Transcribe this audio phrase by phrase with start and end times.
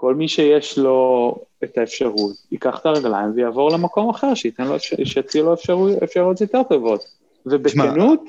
[0.00, 4.74] כל מי שיש לו את האפשרות, ייקח את הרגליים ויעבור למקום אחר, שייתן לו,
[5.04, 7.00] שיציע לו אפשרויות אפשרות יותר טובות.
[7.46, 8.20] ובכנות,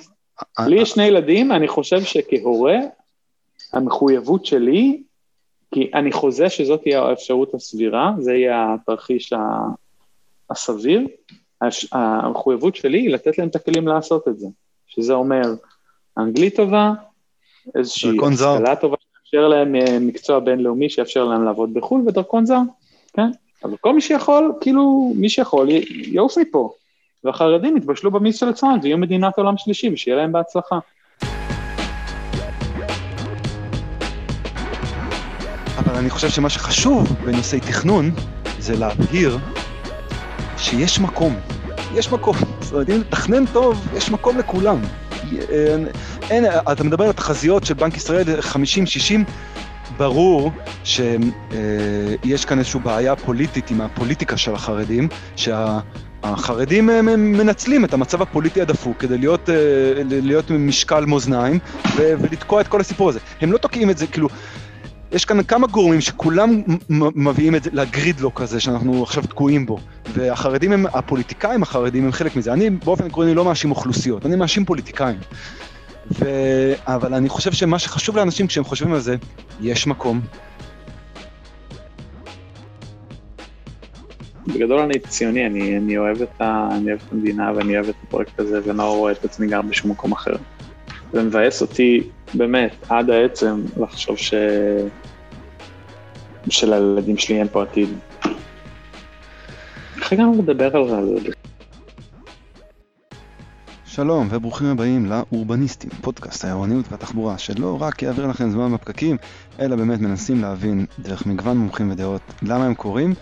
[0.59, 2.75] לי יש שני ילדים, אני חושב שכהורה,
[3.73, 5.03] המחויבות שלי,
[5.73, 9.33] כי אני חוזה שזאת תהיה האפשרות הסבירה, זה יהיה התרחיש
[10.49, 11.07] הסביר,
[11.91, 14.47] המחויבות שלי היא לתת להם את הכלים לעשות את זה,
[14.87, 15.41] שזה אומר
[16.17, 16.91] אנגלית טובה,
[17.75, 18.95] איזושהי השכלה טובה
[19.29, 22.59] שיאפשר להם אה, מקצוע בינלאומי, שיאפשר להם לעבוד בחו"ל ודרכון זר,
[23.13, 23.29] כן?
[23.63, 25.67] אבל כל מי שיכול, כאילו, מי שיכול,
[26.11, 26.73] יעוף מפה.
[27.23, 30.79] והחרדים יתבשלו במיס של עצמם ויהיו מדינת עולם שלישי, ושיהיה להם בהצלחה.
[35.77, 38.11] אבל אני חושב שמה שחשוב בנושאי תכנון,
[38.59, 39.37] זה להבהיר
[40.57, 41.35] שיש מקום.
[41.95, 42.35] יש מקום.
[42.61, 44.77] זאת אומרת, אם לתכנן טוב, יש מקום לכולם.
[46.29, 48.53] אין, אתה מדבר על תחזיות של בנק ישראל 50-60,
[49.97, 50.51] ברור
[50.83, 56.85] שיש כאן איזושהי בעיה פוליטית עם הפוליטיקה של החרדים, שהחרדים
[57.17, 59.49] מנצלים את המצב הפוליטי הדפוק כדי להיות,
[60.09, 61.59] להיות משקל מאזניים
[61.95, 63.19] ולתקוע את כל הסיפור הזה.
[63.41, 64.27] הם לא תוקעים את זה, כאילו,
[65.11, 66.61] יש כאן כמה גורמים שכולם
[67.15, 69.79] מביאים את זה לגרידלוק הזה שאנחנו עכשיו תקועים בו.
[70.13, 72.53] והחרדים הם, הפוליטיקאים החרדים הם חלק מזה.
[72.53, 75.17] אני באופן עקרוני לא מאשים אוכלוסיות, אני מאשים פוליטיקאים.
[76.11, 76.25] ו...
[76.85, 79.15] אבל אני חושב שמה שחשוב לאנשים כשהם חושבים על זה,
[79.61, 80.21] יש מקום.
[84.47, 87.95] בגדול אני ציוני, אני, אני, אוהב את ה, אני אוהב את המדינה ואני אוהב את
[88.03, 90.35] הפרויקט הזה ואני לא רואה את עצמי גר בשום מקום אחר.
[91.13, 92.01] זה מבאס אותי
[92.33, 94.33] באמת עד העצם לחשוב ש...
[96.49, 97.89] שלילדים שלי אין פה עתיד.
[99.97, 101.38] איך הגענו לדבר על זה?
[103.99, 109.17] שלום וברוכים הבאים לאורבניסטים, פודקאסט העירוניות והתחבורה שלא רק יעביר לכם זמן בפקקים,
[109.59, 113.13] אלא באמת מנסים להבין דרך מגוון מומחים ודעות למה הם קורים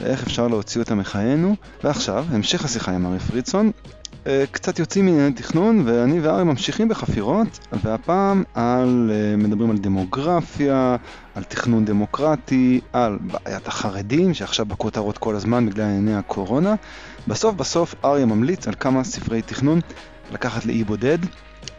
[0.00, 1.54] ואיך אפשר להוציא אותם מחיינו.
[1.84, 3.70] ועכשיו, המשך השיחה עם ארי פרידסון,
[4.26, 10.96] אה, קצת יוצאים מענייני תכנון ואני וארי ממשיכים בחפירות והפעם על, אה, מדברים על דמוגרפיה,
[11.34, 16.74] על תכנון דמוקרטי, על בעיית החרדים שעכשיו בכותרות כל הזמן בגלל ענייני הקורונה.
[17.28, 19.80] בסוף בסוף אריה ממליץ על כמה ספרי תכנון
[20.32, 21.18] לקחת לאי בודד.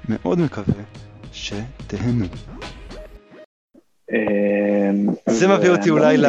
[0.10, 0.84] מאוד מקווה
[1.34, 2.26] שתהנו.
[4.12, 6.26] אמ, זה מביא אותי אולי ל...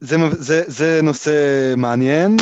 [0.00, 1.32] זה, זה, זה נושא
[1.76, 2.36] מעניין,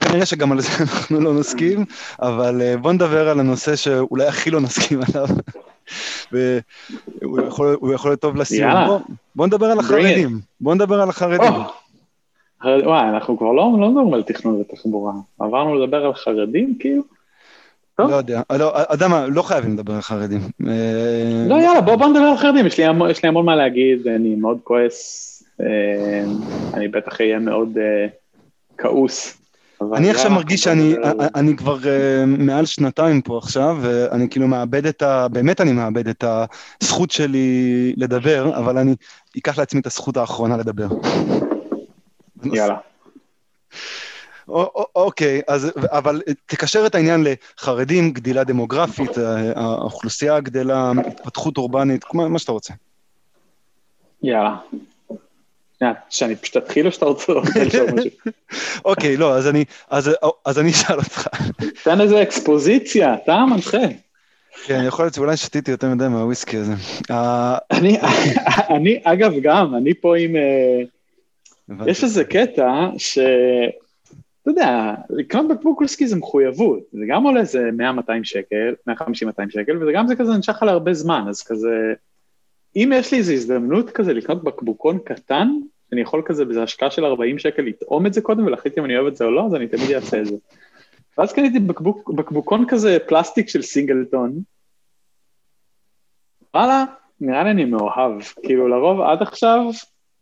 [0.00, 1.84] כנראה שגם על זה אנחנו לא נסכים,
[2.22, 5.26] אבל אה, בוא נדבר על הנושא שאולי הכי לא נסכים עליו,
[6.32, 8.86] והוא יכול, יכול להיות טוב לסיום.
[8.86, 9.00] בוא,
[9.36, 11.52] בוא נדבר על החרדים, בוא נדבר על החרדים.
[12.64, 17.02] וואי, אנחנו כבר לא, לא מדברים על תכנון ותחבורה, עברנו לדבר על חרדים כאילו?
[17.96, 18.10] טוב.
[18.10, 20.40] לא יודע, לא, יודע מה, לא חייבים לדבר על חרדים.
[20.66, 22.78] אה, לא, יאללה, בוא, בוא נדבר על חרדים, יש
[23.22, 26.24] לי, המון מה להגיד, ואני מאוד כועס, אה,
[26.74, 28.06] אני בטח אהיה מאוד אה,
[28.78, 29.38] כעוס.
[29.94, 30.94] אני עכשיו מרגיש שאני
[31.34, 31.76] אני כבר
[32.26, 35.28] מעל שנתיים פה עכשיו, ואני כאילו מאבד את ה...
[35.28, 36.24] באמת אני מאבד את
[36.82, 38.94] הזכות שלי לדבר, אבל אני
[39.38, 40.88] אקח לעצמי את הזכות האחרונה לדבר.
[42.44, 42.76] יאללה.
[44.94, 52.38] אוקיי, אז, אבל תקשר את העניין לחרדים, גדילה דמוגרפית, אה, האוכלוסייה גדלה, התפתחות אורבנית, מה
[52.38, 52.74] שאתה רוצה.
[54.22, 54.56] יאללה.
[56.10, 57.32] שאני פשוט אתחיל או שאתה רוצה
[57.66, 58.10] לשאול משהו?
[58.84, 60.10] אוקיי, לא, אז אני, אז,
[60.44, 61.28] אז אני אשאל אותך.
[61.84, 63.78] תן איזה אקספוזיציה, אתה המנחה.
[64.64, 66.72] כן, יכול להיות שאולי שתיתי יותר מדי מהוויסקי הזה.
[67.70, 67.98] אני,
[68.70, 70.36] אני, אגב, גם, אני פה עם...
[70.36, 70.82] אה,
[71.86, 72.68] יש איזה קטע
[72.98, 73.18] ש...
[74.42, 78.92] אתה יודע, לקנות בקבוק וויסקי זה מחויבות, זה גם עולה איזה 100-200 שקל, 150-200
[79.48, 81.94] שקל, וזה גם זה כזה נשך על הרבה זמן, אז כזה,
[82.76, 85.48] אם יש לי איזו הזדמנות כזה לקנות בקבוקון קטן,
[85.92, 88.96] אני יכול כזה באיזו השקעה של 40 שקל לטעום את זה קודם ולהחליט אם אני
[88.96, 90.36] אוהב את זה או לא, אז אני תמיד אעשה את זה.
[91.18, 94.42] ואז קניתי בקבוק, בקבוקון כזה פלסטיק של סינגלטון,
[96.54, 96.84] וואלה,
[97.20, 99.60] נראה לי אני מאוהב, כאילו לרוב עד עכשיו,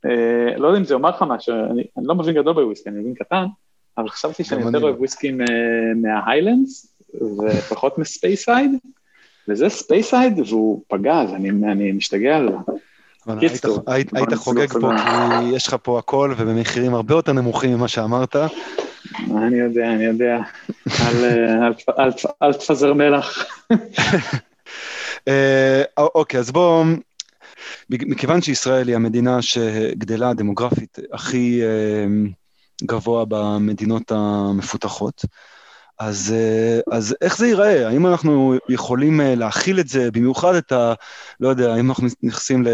[0.04, 3.00] אה, לא יודע אם זה אומר לך משהו, אני, אני לא מבין גדול בוויסקי, אני
[3.00, 3.44] מבין קטן,
[3.98, 4.98] אבל חשבתי שאני יותר אוהב לא.
[4.98, 5.32] וויסקי
[5.96, 8.70] מההיילנדס, ופחות מספייסייד,
[9.48, 12.48] וזה ספייסייד והוא פגז, אני, אני משתגע על
[13.86, 18.36] היית, היית חוגג פה, כי יש לך פה הכל ובמחירים הרבה יותר נמוכים ממה שאמרת.
[19.36, 20.38] אני יודע, אני יודע,
[22.42, 23.44] אל תפזר מלח.
[25.28, 26.84] אה, אוקיי, אז בואו,
[27.90, 32.06] מכיוון שישראל היא המדינה שגדלה דמוגרפית הכי אה,
[32.82, 35.24] גבוה במדינות המפותחות.
[35.98, 37.88] אז, אה, אז איך זה ייראה?
[37.88, 40.94] האם אנחנו יכולים אה, להכיל את זה, במיוחד את ה...
[41.40, 42.64] לא יודע, האם אנחנו נכנסים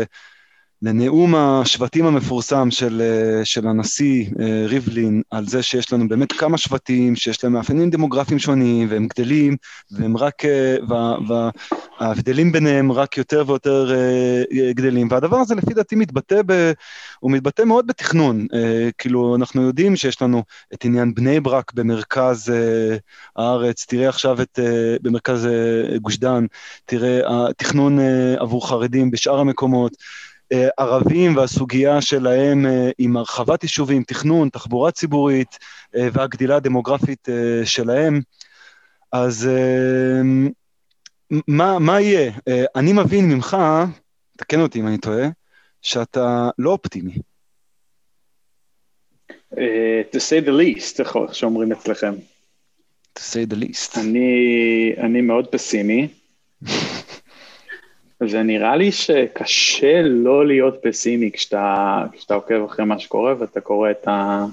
[0.82, 6.58] לנאום השבטים המפורסם של, אה, של הנשיא אה, ריבלין, על זה שיש לנו באמת כמה
[6.58, 9.56] שבטים שיש להם מאפיינים דמוגרפיים שונים, והם גדלים,
[9.90, 10.76] והם רק, אה,
[12.00, 13.92] וההבדלים ביניהם רק יותר ויותר
[14.70, 16.72] גדלים, והדבר הזה לפי דעתי מתבטא, ב,
[17.20, 18.46] הוא מתבטא מאוד בתכנון,
[18.98, 20.42] כאילו אנחנו יודעים שיש לנו
[20.74, 22.52] את עניין בני ברק במרכז
[23.36, 24.58] הארץ, תראה עכשיו את,
[25.02, 25.48] במרכז
[26.02, 26.46] גוש דן,
[26.84, 27.98] תראה התכנון
[28.38, 29.96] עבור חרדים בשאר המקומות,
[30.76, 35.58] ערבים והסוגיה שלהם אה, עם הרחבת יישובים, תכנון, תחבורה ציבורית
[35.96, 37.28] אה, והגדילה הדמוגרפית
[37.64, 38.20] שלהם.
[39.12, 39.48] אז
[41.48, 42.32] מה, מה יהיה?
[42.76, 43.56] אני מבין ממך,
[44.38, 45.28] תקן אותי אם אני טועה,
[45.82, 47.12] שאתה לא אופטימי.
[49.52, 49.58] Uh,
[50.12, 52.14] to say the least, איך שאומרים אצלכם.
[53.18, 54.00] To say the least.
[54.00, 56.08] אני, אני מאוד פסימי.
[58.20, 64.08] ונראה לי שקשה לא להיות פסימי כשאתה, כשאתה עוקב אחרי מה שקורה ואתה קורא את,
[64.08, 64.44] ה,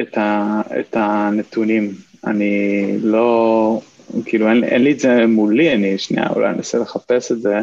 [0.00, 1.90] את, ה, את הנתונים.
[2.26, 3.80] אני לא,
[4.24, 7.58] כאילו אין, אין לי את זה מולי, אני שנייה אולי אנסה לחפש את זה.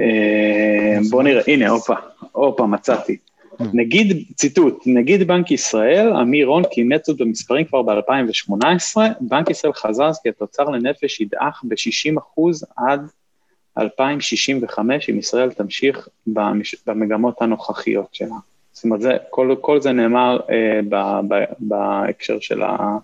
[0.00, 1.94] אה, בוא נראה, הנה, הופה,
[2.32, 3.16] הופה, מצאתי.
[3.72, 10.20] נגיד, ציטוט, נגיד בנק ישראל, אמיר רון כינץ זאת במספרים כבר ב-2018, בנק ישראל חזז
[10.22, 12.40] כי התוצר לנפש ידעך ב-60%
[12.76, 13.00] עד
[13.78, 16.74] 2065, אם ישראל תמשיך במש...
[16.86, 18.36] במגמות הנוכחיות שלה.
[18.72, 20.94] זאת אומרת, זה, כל, כל זה נאמר אה, ב,
[21.28, 22.98] ב, בהקשר של, ה,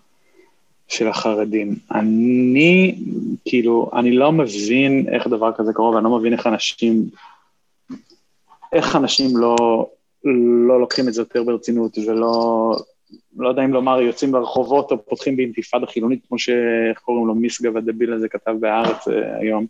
[0.89, 1.75] של החרדים.
[1.95, 2.99] אני,
[3.45, 7.09] כאילו, אני לא מבין איך דבר כזה קורה, ואני לא מבין איך אנשים,
[8.73, 9.87] איך אנשים לא,
[10.69, 12.77] לא לוקחים את זה יותר ברצינות, ולא,
[13.37, 17.77] לא יודע אם לומר, יוצאים לרחובות או פותחים באינתיפאדה חילונית, כמו שאיך קוראים לו, מיסגב
[17.77, 19.67] הדביל הזה כתב בהארץ אה, היום.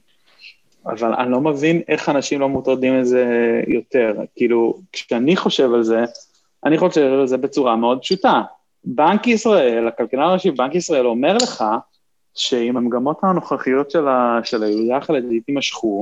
[0.86, 3.24] אבל אני לא מבין איך אנשים לא מוטרדים מזה
[3.66, 4.14] יותר.
[4.36, 6.04] כאילו, כשאני חושב על זה,
[6.64, 8.42] אני חושב על זה בצורה מאוד פשוטה.
[8.84, 11.64] בנק ישראל, הכלכלן הראשי בבנק ישראל אומר לך,
[12.34, 16.00] שאם המגמות הנוכחיות של, ה, של היהודה החלדית יימשכו,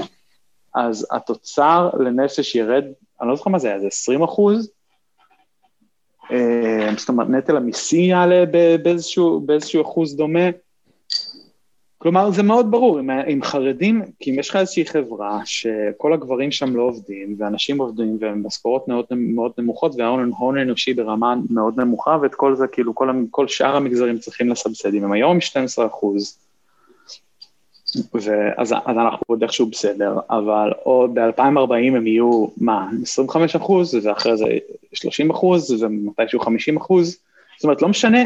[0.74, 2.84] אז התוצר לנפש ירד,
[3.20, 4.70] אני לא זוכר מה זה היה, זה 20 אחוז?
[6.30, 8.44] אה, זאת אומרת, נטל המיסי יעלה
[8.82, 10.48] באיזשהו, באיזשהו אחוז דומה,
[12.02, 16.52] כלומר, זה מאוד ברור, עם, עם חרדים, כי אם יש לך איזושהי חברה שכל הגברים
[16.52, 22.18] שם לא עובדים, ואנשים עובדים, והם משכורות מאוד, מאוד נמוכות, וההון אנושי ברמה מאוד נמוכה,
[22.22, 24.94] ואת כל זה, כאילו, כל, כל שאר המגזרים צריכים לסבסד.
[24.94, 26.38] אם הם היום 12 אחוז,
[28.14, 34.36] ואז אז אנחנו עוד איכשהו בסדר, אבל עוד ב-2040 הם יהיו, מה, 25 אחוז, ואחרי
[34.36, 34.44] זה
[34.92, 37.16] 30 אחוז, ומתישהו 50 אחוז,
[37.56, 38.18] זאת אומרת, לא משנה,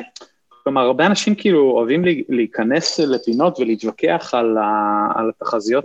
[0.67, 5.85] כלומר, הרבה אנשים כאילו אוהבים להיכנס לפינות ולהתווכח על, ה, על התחזיות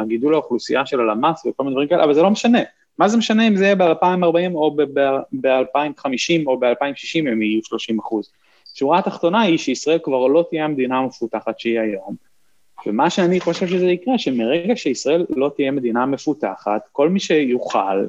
[0.00, 2.58] הגידול האוכלוסייה של הלמ"ס וכל מיני דברים כאלה, אבל זה לא משנה.
[2.98, 4.76] מה זה משנה אם זה יהיה ב-2040 או
[5.40, 8.30] ב-2050 או ב-2060 הם יהיו 30 אחוז.
[8.74, 12.16] שורה התחתונה היא שישראל כבר לא תהיה המדינה המפותחת שהיא היום,
[12.86, 18.06] ומה שאני חושב שזה יקרה, שמרגע שישראל לא תהיה מדינה מפותחת, כל מי שיוכל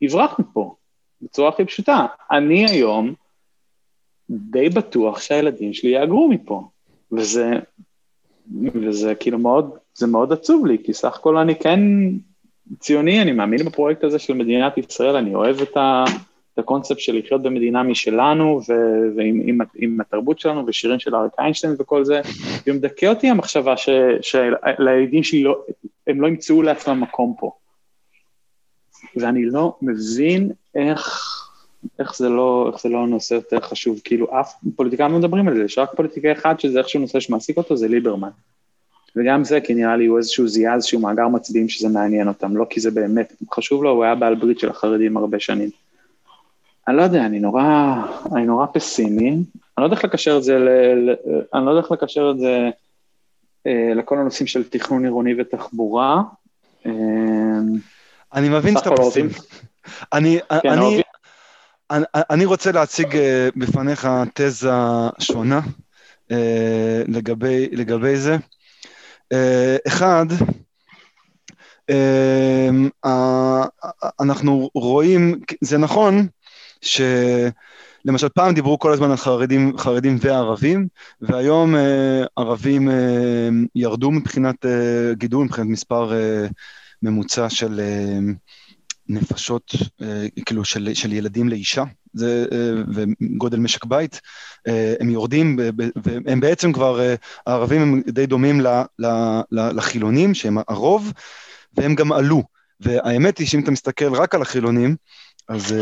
[0.00, 0.74] יברח מפה,
[1.22, 2.06] בצורה הכי פשוטה.
[2.30, 3.14] אני היום,
[4.32, 6.68] די בטוח שהילדים שלי יהגרו מפה,
[7.12, 7.50] וזה,
[8.74, 11.80] וזה כאילו מאוד, זה מאוד עצוב לי, כי סך הכל אני כן
[12.78, 16.04] ציוני, אני מאמין בפרויקט הזה של מדינת ישראל, אני אוהב את, ה,
[16.54, 18.72] את הקונספט של לחיות במדינה משלנו, ו,
[19.16, 22.20] ועם עם, עם התרבות שלנו, ושירים של אריק איינשטיין וכל זה,
[22.66, 23.74] ומדכא אותי המחשבה
[24.20, 25.64] שלילדים שלי לא,
[26.06, 27.50] הם לא ימצאו לעצמם מקום פה.
[29.16, 31.38] ואני לא מבין איך...
[31.98, 35.56] איך זה לא, איך זה לא נושא יותר חשוב, כאילו אף פוליטיקאים לא מדברים על
[35.56, 38.30] זה, יש רק פוליטיקאי אחד שזה איכשהו נושא שמעסיק אותו, זה ליברמן.
[39.16, 42.66] וגם זה, כי נראה לי הוא איזשהו זיהה איזשהו מאגר מצביעים שזה מעניין אותם, לא
[42.70, 45.70] כי זה באמת חשוב לו, הוא היה בעל ברית של החרדים הרבה שנים.
[46.88, 47.94] אני לא יודע, אני נורא,
[48.34, 49.44] אני נורא פסימי, אני
[49.78, 51.14] לא יודע איך לקשר את זה, ל, ל,
[51.54, 52.70] אני לא יודע איך לקשר את זה
[53.66, 56.22] אה, לכל הנושאים של תכנון עירוני ותחבורה.
[56.86, 56.92] אה,
[58.34, 59.32] אני מבין שאתה פסימי.
[60.12, 61.02] אני, כן, אני,
[62.30, 64.70] אני, רוצה להציג אה, בפניך תזה
[65.18, 65.60] שונה
[66.30, 68.36] אה, לגבי, לגבי זה.
[69.32, 70.26] אה, אחד,
[74.20, 76.26] אנחנו רואים, זה נכון
[76.80, 80.88] שלמשל פעם דיברו כל הזמן על חרדים, חרדים וערבים,
[81.20, 81.74] והיום
[82.36, 82.88] ערבים
[83.74, 84.66] ירדו מבחינת
[85.12, 86.12] גידול, מבחינת מספר
[87.02, 87.80] ממוצע של
[89.12, 94.20] נפשות, אה, כאילו, של, של ילדים לאישה, זה, אה, וגודל משק בית,
[94.68, 95.58] אה, הם יורדים,
[96.04, 97.00] והם בעצם כבר,
[97.46, 98.60] הערבים הם די דומים
[99.50, 101.12] לחילונים, שהם הרוב,
[101.76, 102.42] והם גם עלו.
[102.80, 104.96] והאמת היא שאם אתה מסתכל רק על החילונים,
[105.48, 105.74] אז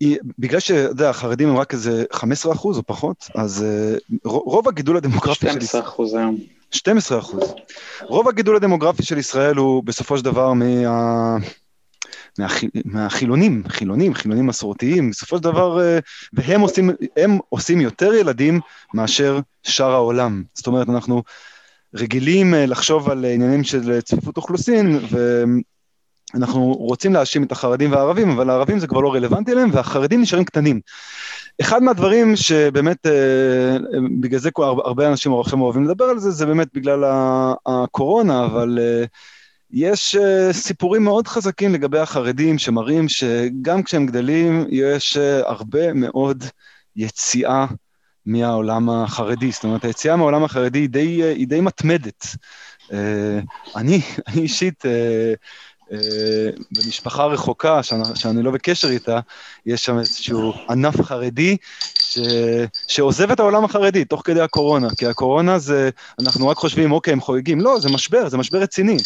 [0.00, 3.64] היא, בגלל שאתה יודע, החרדים הם רק איזה 15 אחוז או פחות, אז
[4.24, 5.50] רוב הגידול הדמוגרפי של...
[5.50, 6.38] 12 אחוז היום.
[6.74, 7.54] 12 אחוז.
[8.02, 11.36] רוב הגידול הדמוגרפי של ישראל הוא בסופו של דבר מה...
[12.38, 12.60] מהח...
[12.84, 15.98] מהחילונים, חילונים, חילונים מסורתיים, בסופו של דבר, אה,
[16.32, 16.90] והם עושים,
[17.48, 18.60] עושים יותר ילדים
[18.94, 20.42] מאשר שאר העולם.
[20.54, 21.22] זאת אומרת, אנחנו
[21.94, 25.00] רגילים אה, לחשוב על עניינים של צפיפות אוכלוסין,
[26.34, 30.44] ואנחנו רוצים להאשים את החרדים והערבים, אבל הערבים זה כבר לא רלוונטי להם, והחרדים נשארים
[30.44, 30.80] קטנים.
[31.60, 33.76] אחד מהדברים שבאמת, אה,
[34.20, 34.50] בגלל זה
[34.84, 37.04] הרבה אנשים עכשיו אוהבים לדבר על זה, זה באמת בגלל
[37.66, 38.78] הקורונה, אבל
[39.74, 46.44] יש uh, סיפורים מאוד חזקים לגבי החרדים שמראים שגם כשהם גדלים יש uh, הרבה מאוד
[46.96, 47.66] יציאה
[48.26, 52.26] מהעולם החרדי, זאת אומרת היציאה מהעולם החרדי היא די, uh, היא די מתמדת.
[52.88, 52.94] Uh,
[53.76, 55.94] אני, אני אישית, uh, uh,
[56.72, 59.20] במשפחה רחוקה, שאני, שאני לא בקשר איתה,
[59.66, 61.56] יש שם איזשהו ענף חרדי
[61.98, 62.18] ש,
[62.88, 65.90] שעוזב את העולם החרדי תוך כדי הקורונה, כי הקורונה זה,
[66.20, 68.96] אנחנו רק חושבים, אוקיי, הם חוגגים, לא, זה משבר, זה משבר רציני.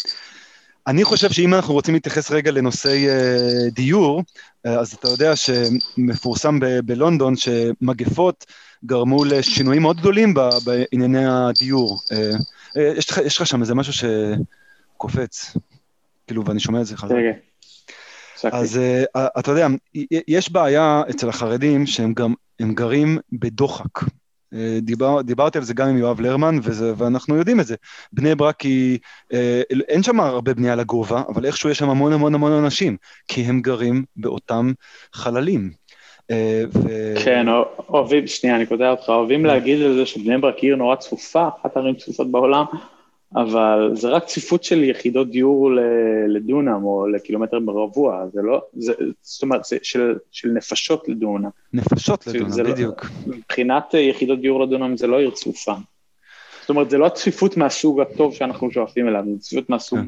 [0.88, 4.22] אני חושב שאם אנחנו רוצים להתייחס רגע לנושאי uh, דיור,
[4.66, 8.46] uh, אז אתה יודע שמפורסם ב- בלונדון שמגפות
[8.84, 11.98] גרמו לשינויים מאוד גדולים בענייני הדיור.
[12.12, 14.08] Uh, uh, יש, לך, יש לך שם איזה משהו
[14.96, 15.56] שקופץ,
[16.26, 17.14] כאילו, ואני שומע את זה חזק.
[18.52, 18.80] אז
[19.16, 19.66] uh, אתה יודע,
[20.28, 23.98] יש בעיה אצל החרדים שהם גם, הם גרים בדוחק.
[24.82, 27.76] דיבר, דיברתי על זה גם עם יואב לרמן, וזה, ואנחנו יודעים את זה.
[28.12, 28.98] בני ברק היא,
[29.32, 32.96] אה, אין שם הרבה בנייה לגובה, אבל איכשהו יש שם המון המון המון אנשים,
[33.28, 34.72] כי הם גרים באותם
[35.12, 35.70] חללים.
[36.30, 37.14] אה, ו...
[37.24, 37.46] כן,
[37.88, 41.76] אוהבים, שנייה, אני קוטע אותך, אוהבים להגיד על זה שבני ברק עיר נורא צפופה, אחת
[41.76, 42.64] הערים צפופות בעולם,
[43.36, 45.70] אבל זה רק צפיפות של יחידות דיור
[46.28, 48.92] לדונם או לקילומטר ברבוע, זה לא, זה,
[49.22, 51.48] זאת אומרת, זה של, של נפשות לדונם.
[51.72, 53.04] נפשות לדונם, לא- בדיוק.
[53.04, 55.74] לא, מבחינת יחידות דיור לדונם זה לא עיר צפופה.
[56.60, 60.06] זאת אומרת, זה לא הצפיפות מהסוג הטוב שאנחנו שואפים אליו, זה צפיפות מהסוג כן.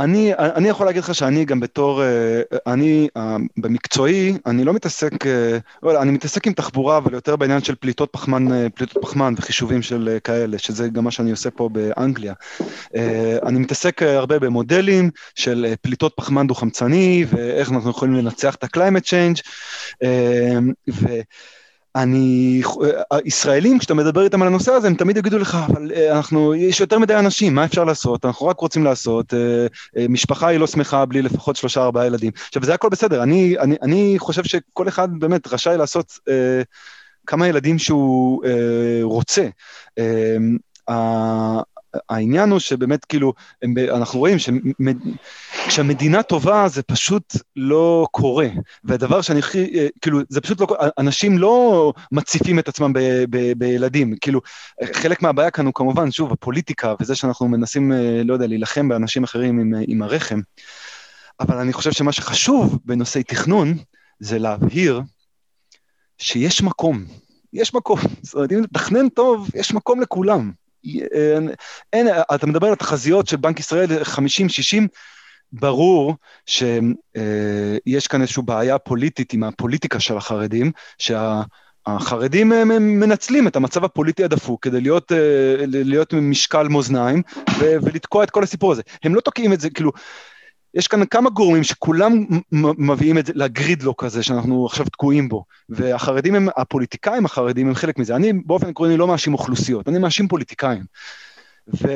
[0.00, 5.26] אני, אני יכול להגיד לך שאני גם בתור, אה, אני אה, במקצועי, אני לא מתעסק,
[5.26, 9.82] אה, לא, אני מתעסק עם תחבורה, אבל יותר בעניין של פליטות פחמן, פליטות פחמן וחישובים
[9.82, 12.34] של כאלה, שזה גם מה שאני עושה פה באנגליה.
[13.46, 19.42] אני מתעסק הרבה במודלים של פליטות פחמן דו-חמצני, ואיך אנחנו יכולים לנצח את ה-climate change,
[20.90, 21.20] ו...
[21.96, 22.62] אני,
[23.10, 26.80] הישראלים, כשאתה מדבר איתם על הנושא הזה, הם תמיד יגידו לך, אבל אה, אנחנו, יש
[26.80, 28.24] יותר מדי אנשים, מה אפשר לעשות?
[28.24, 29.66] אנחנו רק רוצים לעשות, אה,
[29.96, 32.32] אה, משפחה היא לא שמחה בלי לפחות שלושה ארבעה ילדים.
[32.48, 36.18] עכשיו, זה הכל בסדר, אני, אני, אני חושב שכל אחד באמת רשאי לעשות
[37.26, 38.42] כמה ילדים שהוא
[39.02, 39.48] רוצה.
[42.08, 43.32] העניין הוא שבאמת כאילו,
[43.62, 48.48] הם, אנחנו רואים שכשהמדינה טובה זה פשוט לא קורה.
[48.84, 52.98] והדבר שאני הכי, אה, כאילו, זה פשוט לא קורה, אנשים לא מציפים את עצמם ב,
[53.30, 54.16] ב, בילדים.
[54.20, 54.40] כאילו,
[54.92, 59.24] חלק מהבעיה כאן הוא כמובן, שוב, הפוליטיקה וזה שאנחנו מנסים, אה, לא יודע, להילחם באנשים
[59.24, 60.40] אחרים עם, עם הרחם.
[61.40, 63.74] אבל אני חושב שמה שחשוב בנושאי תכנון
[64.20, 65.02] זה להבהיר
[66.18, 67.04] שיש מקום.
[67.52, 67.98] יש מקום.
[68.22, 70.52] זאת אומרת, אם תתכנן טוב, יש מקום לכולם.
[70.84, 71.50] אין,
[71.92, 74.16] אין, אתה מדבר על התחזיות של בנק ישראל 50-60,
[75.52, 76.14] ברור
[76.46, 76.74] שיש
[77.16, 82.48] אה, כאן איזושהי בעיה פוליטית עם הפוליטיקה של החרדים, שהחרדים
[82.80, 87.22] מנצלים את המצב הפוליטי הדפוק כדי להיות, אה, להיות משקל מאזניים
[87.58, 88.82] ולתקוע את כל הסיפור הזה.
[89.02, 89.92] הם לא תוקעים את זה, כאילו,
[90.74, 96.34] יש כאן כמה גורמים שכולם מביאים את זה לגרידלוק הזה שאנחנו עכשיו תקועים בו, והחרדים
[96.34, 98.16] הם, הפוליטיקאים החרדים הם חלק מזה.
[98.16, 100.82] אני באופן עקרוני לא מאשים אוכלוסיות, אני מאשים פוליטיקאים.
[101.82, 101.88] ו...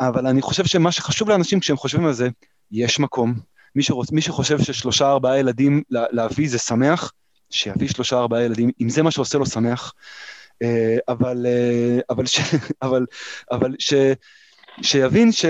[0.00, 2.28] אבל אני חושב שמה שחשוב לאנשים כשהם חושבים על זה,
[2.72, 3.34] יש מקום.
[3.74, 4.12] מי, שרוצ...
[4.12, 7.12] מי שחושב ששלושה ארבעה ילדים להביא זה שמח,
[7.50, 9.92] שיביא שלושה ארבעה ילדים, אם זה מה שעושה לו שמח.
[10.62, 12.40] אה, אבל, אה, אבל, ש...
[12.82, 13.06] אבל,
[13.50, 13.94] אבל ש...
[14.82, 15.44] שיבין ש...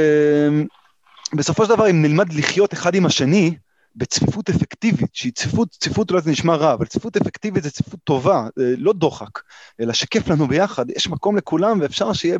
[1.34, 3.54] בסופו של דבר, אם נלמד לחיות אחד עם השני,
[3.96, 8.46] בצפיפות אפקטיבית, שהיא צפיפות, צפיפות אולי זה נשמע רע, אבל צפיפות אפקטיבית זה צפיפות טובה,
[8.60, 9.40] אה, לא דוחק,
[9.80, 12.38] אלא שכיף לנו ביחד, יש מקום לכולם ואפשר שיהיה,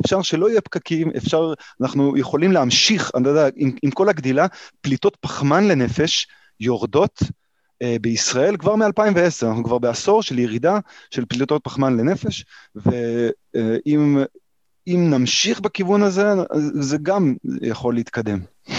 [0.00, 4.46] אפשר שלא יהיה פקקים, אפשר, אנחנו יכולים להמשיך, אני לא יודע, עם, עם כל הגדילה,
[4.80, 6.26] פליטות פחמן לנפש
[6.60, 7.22] יורדות
[7.82, 10.78] אה, בישראל כבר מ-2010, אנחנו כבר בעשור של ירידה
[11.10, 12.44] של פליטות פחמן לנפש,
[12.74, 14.24] ואם אה,
[14.86, 16.24] אם נמשיך בכיוון הזה,
[16.74, 18.38] זה גם יכול להתקדם.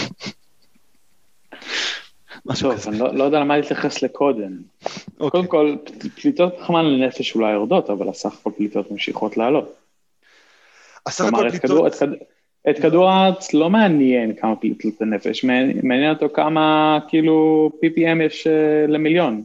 [2.60, 4.52] טוב, אני לא, לא יודע למה להתייחס לקודם.
[4.52, 4.88] Okay.
[5.20, 5.30] אוקיי.
[5.30, 5.76] קודם כל,
[6.14, 9.74] פליטות פחמן לנפש אולי יורדות, אבל הסך הכל פליטות ממשיכות לעלות.
[11.06, 11.54] הסך הכל פליטות...
[11.54, 11.94] את, כדור, את,
[12.70, 15.44] את כדור הארץ לא מעניין כמה פליטות לנפש,
[15.82, 19.44] מעניין אותו כמה כאילו PPM יש uh, למיליון.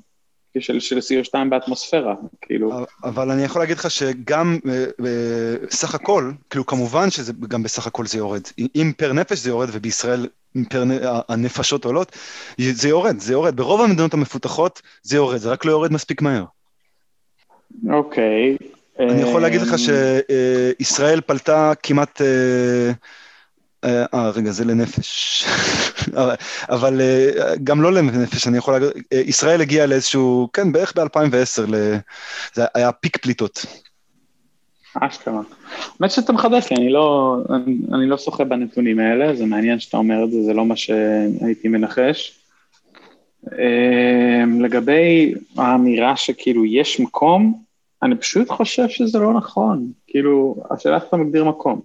[0.62, 2.72] של, של CO2 באטמוספירה, כאילו.
[3.04, 4.60] אבל אני יכול להגיד לך שגם
[5.00, 8.42] בסך אה, הכל, כאילו כמובן שזה גם בסך הכל זה יורד.
[8.76, 10.28] אם פר נפש זה יורד ובישראל
[10.70, 10.84] פר
[11.30, 12.18] הנפשות עולות,
[12.58, 13.56] זה יורד, זה יורד.
[13.56, 16.44] ברוב המדינות המפותחות זה יורד, זה רק לא יורד מספיק מהר.
[17.90, 18.58] אוקיי.
[19.00, 22.22] אני יכול להגיד לך שישראל פלטה כמעט...
[23.84, 25.46] אה, אה, רגע, זה לנפש.
[26.70, 31.74] אבל אה, גם לא לנפש, אני יכול להגיד, אה, ישראל הגיעה לאיזשהו, כן, בערך ב-2010,
[32.54, 33.66] זה היה פיק פליטות.
[34.96, 35.42] אשכרה.
[36.00, 39.98] האמת שאתה מחדש לי, אני לא, אני, אני לא שוחה בנתונים האלה, זה מעניין שאתה
[39.98, 42.36] אומר את זה, זה לא מה שהייתי מנחש.
[44.60, 47.62] לגבי האמירה שכאילו יש מקום,
[48.04, 49.92] אני פשוט חושב שזה לא נכון.
[50.08, 51.82] כאילו, השאלה איך אתה מגדיר מקום.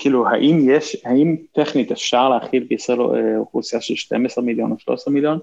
[0.00, 5.14] כאילו, האם יש, האם טכנית אפשר להכיל בישראל אה, אוכלוסייה של 12 מיליון או 13
[5.14, 5.38] מיליון?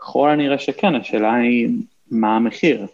[0.00, 1.68] ככל הנראה שכן, השאלה היא
[2.10, 2.86] מה המחיר.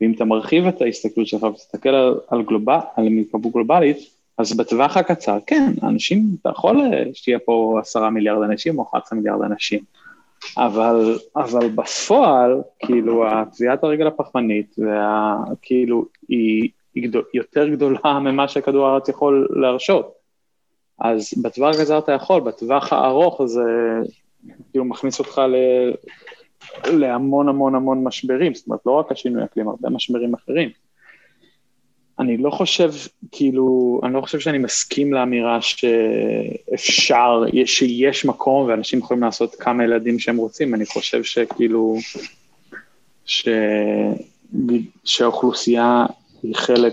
[0.00, 3.96] ואם אתה מרחיב את ההסתכלות שלך ותסתכל על, על, גלובל, על מורכבות גלובלית,
[4.38, 9.18] אז בטווח הקצר, כן, אנשים, אתה יכול אה, שתהיה פה עשרה מיליארד אנשים או 11
[9.18, 9.80] מיליארד אנשים,
[10.56, 13.24] אבל, אבל בפועל, כאילו,
[13.56, 20.19] טביעת הרגל הפחמנית, וה, כאילו, היא, היא גדול, יותר גדולה ממה שכדור הארץ יכול להרשות.
[21.00, 23.62] אז בטווח הקצר אתה יכול, בטווח הארוך זה
[24.70, 25.54] כאילו מכניס אותך ל...
[26.84, 30.70] להמון המון המון משברים, זאת אומרת, לא רק השינוי אקלים, הרבה משברים אחרים.
[32.18, 32.92] אני לא חושב,
[33.32, 40.18] כאילו, אני לא חושב שאני מסכים לאמירה שאפשר, שיש מקום ואנשים יכולים לעשות כמה ילדים
[40.18, 41.96] שהם רוצים, אני חושב שכאילו,
[43.24, 43.48] ש...
[45.04, 46.06] שהאוכלוסייה
[46.42, 46.92] היא חלק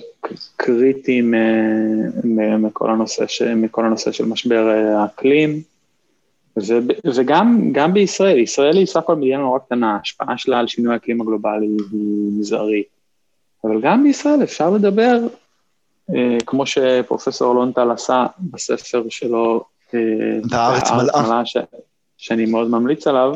[0.58, 1.22] קריטי
[2.60, 5.62] מכל הנושא, ש, מכל הנושא של משבר אה, האקלים,
[7.16, 11.22] וגם גם בישראל, ישראל היא סך הכל מדינה נורא קטנה, ההשפעה שלה על שינוי האקלים
[11.22, 12.88] הגלובלי היא מזערית,
[13.64, 15.20] אבל גם בישראל אפשר לדבר,
[16.16, 20.00] אה, כמו שפרופסור לונטל עשה בספר שלו, אה,
[20.52, 21.58] הארץ מלאה, ש,
[22.18, 23.34] שאני מאוד ממליץ עליו,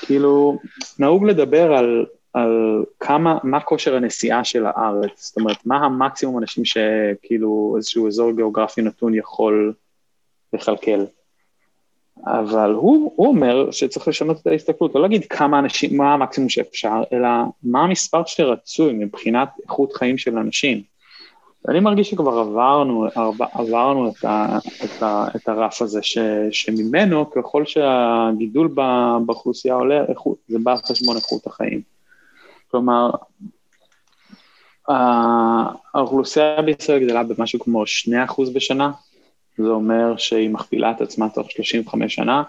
[0.00, 0.58] כאילו,
[0.98, 6.64] נהוג לדבר על על כמה, מה כושר הנסיעה של הארץ, זאת אומרת, מה המקסימום אנשים
[6.64, 9.72] שכאילו איזשהו אזור גיאוגרפי נתון יכול
[10.52, 11.04] לכלכל.
[12.26, 17.02] אבל הוא, הוא אומר שצריך לשנות את ההסתכלות, לא להגיד כמה אנשים, מה המקסימום שאפשר,
[17.12, 17.28] אלא
[17.62, 20.82] מה המספר שרצוי מבחינת איכות חיים של אנשים.
[21.64, 23.06] ואני מרגיש שכבר עברנו,
[23.52, 26.18] עברנו את, ה, את, ה, את הרף הזה, ש,
[26.50, 28.68] שממנו, ככל שהגידול
[29.26, 30.04] באוכלוסייה עולה,
[30.48, 31.95] זה בא על חשבון איכות החיים.
[32.76, 33.10] כלומר,
[35.94, 37.84] האוכלוסייה בישראל גדלה במשהו כמו
[38.28, 38.90] 2% בשנה,
[39.58, 42.42] זה אומר שהיא מכפילה את עצמה תוך 35 שנה.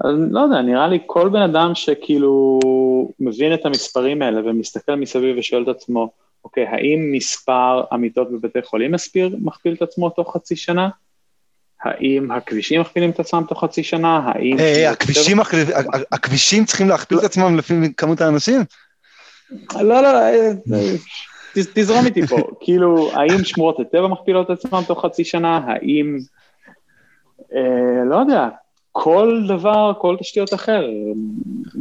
[0.00, 2.60] אז לא יודע, נראה לי כל בן אדם שכאילו
[3.20, 6.10] מבין את המספרים האלה ומסתכל מסביב ושואל את עצמו,
[6.44, 10.88] אוקיי, האם מספר המיטות בבתי חולים מספיר, מכפיל את עצמו תוך חצי שנה?
[11.82, 14.20] האם הכבישים מכפילים את עצמם תוך חצי שנה?
[14.24, 14.56] האם...
[14.58, 15.38] Hey, הכבישים,
[16.12, 18.60] הכבישים צריכים להכפיל את עצמם לפי כמות האנשים?
[19.74, 20.52] לא, לא, אה,
[21.52, 25.60] תזרום איתי פה, כאילו, האם שמורות הטבע מכפילות את עצמם תוך חצי שנה?
[25.66, 26.16] האם,
[27.54, 28.48] אה, לא יודע,
[28.92, 30.86] כל דבר, כל תשתיות אחר,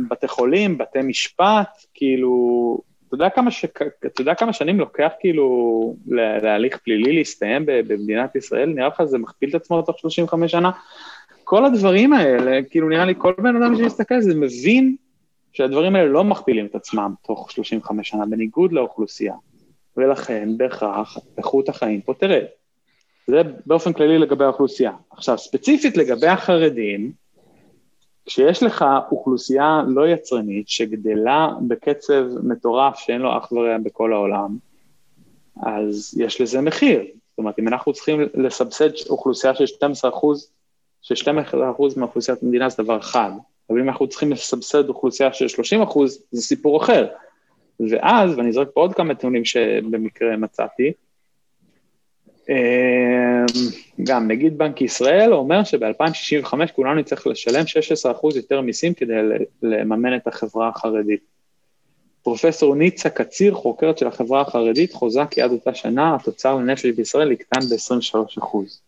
[0.09, 3.65] בתי חולים, בתי משפט, כאילו, אתה יודע כמה, ש...
[4.05, 5.95] אתה יודע כמה שנים לוקח כאילו
[6.41, 8.69] להליך פלילי להסתיים במדינת ישראל?
[8.69, 10.71] נראה לך זה מכפיל את עצמו תוך 35 שנה?
[11.43, 14.95] כל הדברים האלה, כאילו נראה לי כל בן אדם שמסתכל על זה מבין
[15.55, 19.33] שהדברים האלה לא מכפילים את עצמם תוך 35 שנה, בניגוד לאוכלוסייה,
[19.97, 22.43] ולכן בהכרח איכות החיים פה תרד.
[23.27, 24.91] זה באופן כללי לגבי האוכלוסייה.
[25.11, 27.11] עכשיו, ספציפית לגבי החרדים,
[28.25, 34.57] כשיש לך אוכלוסייה לא יצרנית שגדלה בקצב מטורף שאין לו אח ורע בכל העולם,
[35.63, 36.99] אז יש לזה מחיר.
[36.99, 40.51] זאת אומרת, אם אנחנו צריכים לסבסד אוכלוסייה של 12 אחוז,
[41.01, 43.31] ש-12 אחוז מאוכלוסיית המדינה זה דבר אחד,
[43.69, 47.07] אבל אם אנחנו צריכים לסבסד אוכלוסייה של 30 אחוז, זה סיפור אחר.
[47.79, 50.91] ואז, ואני אזרק פה עוד כמה טיעונים שבמקרה מצאתי,
[52.49, 53.45] אמ,
[54.03, 59.13] גם נגיד בנק ישראל אומר שב-2065 כולנו נצטרך לשלם 16 אחוז יותר מיסים כדי
[59.61, 61.19] לממן את החברה החרדית.
[62.23, 67.31] פרופסור ניצה קציר, חוקרת של החברה החרדית, חוזה כי עד אותה שנה התוצר לנפש בישראל
[67.31, 68.81] יקטן ב-23 אחוז.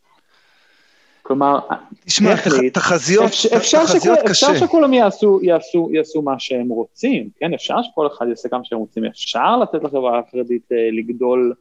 [1.27, 1.59] כלומר,
[2.05, 2.35] תשמע,
[2.73, 3.25] תחזיות,
[3.57, 4.51] אפשר, תחזיות שכול, קשה.
[4.51, 7.53] אפשר שכולם יעשו, יעשו, יעשו מה שהם רוצים, כן?
[7.53, 11.53] אפשר שכל אחד יעשה כמה שהם רוצים, אפשר לתת לחברה החרדית אה, לגדול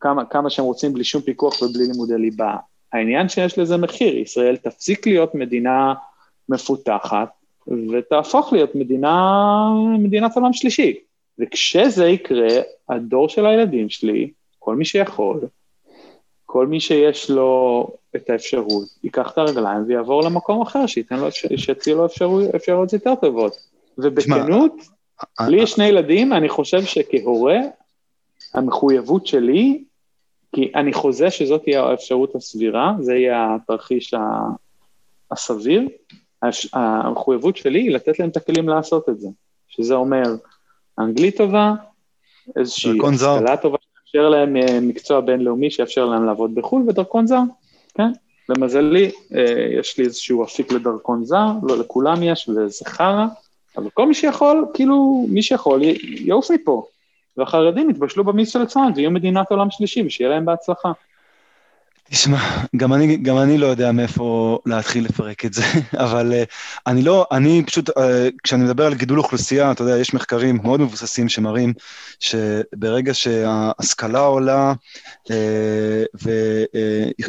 [0.00, 2.56] כמה, כמה שהם רוצים בלי שום פיקוח ובלי לימודי ליבה,
[2.92, 5.94] העניין שיש לזה מחיר, ישראל תפסיק להיות מדינה
[6.48, 7.28] מפותחת
[7.68, 9.68] ותהפוך להיות מדינה,
[9.98, 10.96] מדינת עולם שלישי.
[11.38, 12.48] וכשזה יקרה,
[12.88, 15.40] הדור של הילדים שלי, כל מי שיכול,
[16.52, 17.86] כל מי שיש לו
[18.16, 22.06] את האפשרות, ייקח את הרגליים ויעבור למקום אחר, שייתן לו, שיציע לו
[22.56, 23.52] אפשרויות יותר טובות.
[23.98, 24.72] ובכנות,
[25.40, 27.58] לי יש שני ילדים, אני חושב שכהורה,
[28.54, 29.84] המחויבות שלי,
[30.54, 34.14] כי אני חוזה שזאת תהיה האפשרות הסבירה, זה יהיה התרחיש
[35.30, 35.88] הסביר,
[36.72, 39.28] המחויבות שלי היא לתת להם את הכלים לעשות את זה,
[39.68, 40.22] שזה אומר
[40.98, 41.72] אנגלית טובה,
[42.56, 43.78] איזושהי השכלה טובה
[44.10, 47.40] שיאפשר להם אה, מקצוע בינלאומי שיאפשר להם לעבוד בחו"ל ודרכון זר,
[47.94, 48.12] כן?
[48.48, 53.26] למזלי, אה, יש לי איזשהו אפיק לדרכון זר, לא לכולם יש וזה חרא,
[53.76, 56.86] אבל כל מי שיכול, כאילו, מי שיכול יעוף מפה.
[57.36, 60.92] והחרדים יתבשלו במיס של עצמם ויהיו מדינת עולם שלישי ושיהיה להם בהצלחה.
[62.12, 62.38] תשמע,
[62.76, 65.62] גם אני, גם אני לא יודע מאיפה להתחיל לפרק את זה,
[66.04, 66.46] אבל uh,
[66.86, 67.92] אני לא, אני פשוט, uh,
[68.42, 71.72] כשאני מדבר על גידול אוכלוסייה, אתה יודע, יש מחקרים מאוד מבוססים שמראים
[72.20, 74.72] שברגע שההשכלה עולה
[75.28, 75.32] uh,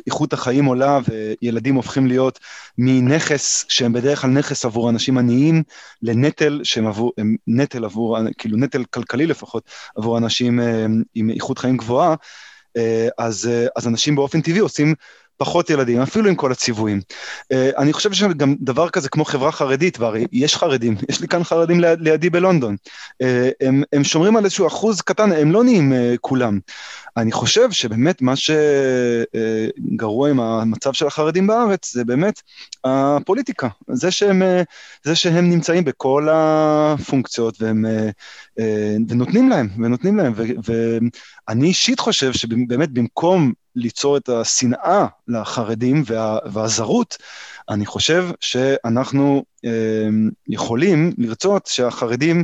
[0.06, 1.00] ואיכות החיים עולה
[1.42, 2.40] וילדים הופכים להיות
[2.78, 5.64] מנכס, שהם בדרך כלל נכס עבור אנשים עניים,
[6.02, 9.64] לנטל שהם עבור, הם נטל עבור, כאילו נטל כלכלי לפחות,
[9.96, 10.60] עבור אנשים
[11.16, 12.16] עם איכות חיים גבוהה, אה,
[13.18, 14.96] אז, אה, אז אנשים באופן טבעי עושים
[15.42, 17.02] פחות ילדים, אפילו עם כל הציוויים.
[17.52, 21.44] אה, אני חושב שגם דבר כזה כמו חברה חרדית, והרי יש חרדים, יש לי כאן
[21.44, 22.76] חרדים ליד, לידי בלונדון,
[23.62, 26.60] הם, הם שומרים על איזשהו אחוז קטן, הם לא נהיים כולם.
[27.18, 32.42] אני חושב שבאמת מה שגרוע עם המצב של החרדים בארץ זה באמת
[32.84, 34.42] הפוליטיקה, זה שהם,
[35.04, 37.86] זה שהם נמצאים בכל הפונקציות והם,
[39.10, 47.18] ונותנים להם, ונותנים להם, ואני אישית חושב שבאמת במקום ליצור את השנאה לחרדים וה, והזרות,
[47.70, 49.44] אני חושב שאנחנו
[50.48, 52.44] יכולים לרצות שהחרדים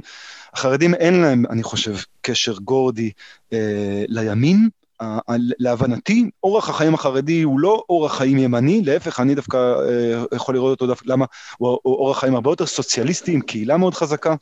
[0.58, 3.12] החרדים אין להם, אני חושב, קשר גורדי
[3.54, 4.70] אה, לימין.
[5.02, 5.20] אה,
[5.60, 10.72] להבנתי, אורח החיים החרדי הוא לא אורח חיים ימני, להפך, אני דווקא אה, יכול לראות
[10.72, 11.26] אותו דווקא, למה
[11.58, 14.36] הוא אורח חיים הרבה יותר סוציאליסטי, עם קהילה מאוד חזקה.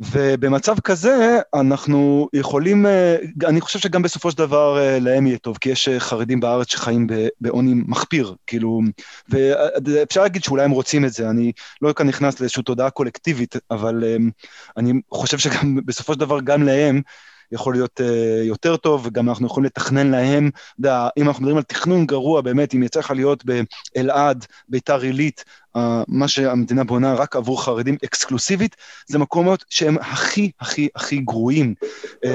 [0.00, 5.58] ובמצב כזה אנחנו יכולים, אה, אני חושב שגם בסופו של דבר אה, להם יהיה טוב,
[5.60, 7.06] כי יש אה, חרדים בארץ שחיים
[7.40, 8.80] בעוני מחפיר, כאילו,
[9.28, 14.04] ואפשר להגיד שאולי הם רוצים את זה, אני לא כאן נכנס לאיזושהי תודעה קולקטיבית, אבל
[14.76, 17.02] אני חושב שגם בסופו של דבר גם להם
[17.52, 21.56] יכול להיות uh, יותר טוב, וגם אנחנו יכולים לתכנן להם, אתה יודע, אם אנחנו מדברים
[21.56, 25.44] על תכנון גרוע, באמת, אם יצא לך להיות באלעד, ביתר עילית,
[26.08, 31.74] מה שהמדינה בונה רק עבור חרדים אקסקלוסיבית, זה מקומות שהם הכי הכי הכי גרועים.
[32.14, 32.28] Uh,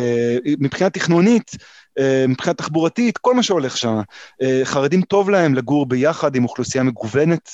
[0.59, 3.99] מבחינה תכנונית, uh, מבחינה תחבורתית, כל מה שהולך שם.
[4.43, 7.49] Uh, חרדים טוב להם לגור ביחד עם אוכלוסייה מגוונת,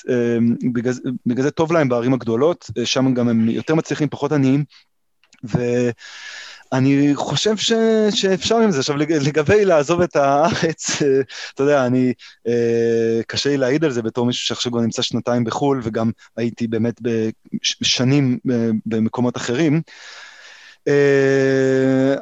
[0.73, 0.93] בגלל,
[1.26, 4.63] בגלל זה טוב להם בערים הגדולות, שם גם הם יותר מצליחים, פחות עניים.
[5.43, 5.60] ו...
[6.74, 7.72] אני חושב ש,
[8.12, 8.80] שאפשר עם זה.
[8.80, 11.22] עכשיו, לגבי לעזוב את הארץ, אה,
[11.54, 12.14] אתה יודע, אני,
[12.48, 16.68] אה, קשה לי להעיד על זה בתור מישהו שעכשיו כבר נמצא שנתיים בחו"ל, וגם הייתי
[16.68, 17.02] באמת
[17.82, 19.82] בשנים אה, במקומות אחרים.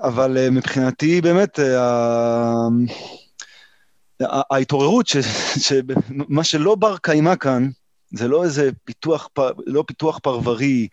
[0.01, 1.59] אבל מבחינתי, באמת,
[4.21, 5.07] ההתעוררות,
[5.57, 7.69] שמה שלא בר קיימא כאן,
[8.17, 9.29] זה לא איזה פיתוח,
[9.65, 10.87] לא פיתוח פרברי,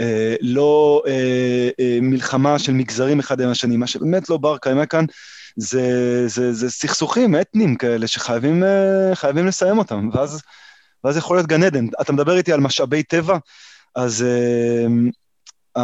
[0.00, 4.86] אה, לא אה, אה, מלחמה של מגזרים אחד עם השני, מה שבאמת לא בר קיימא
[4.86, 5.04] כאן,
[5.56, 8.62] זה, זה, זה סכסוכים אתניים כאלה שחייבים
[9.46, 10.42] לסיים אותם, ואז,
[11.04, 11.86] ואז יכול להיות גן עדן.
[12.00, 13.38] אתה מדבר איתי על משאבי טבע,
[13.94, 14.24] אז
[15.76, 15.80] Uh,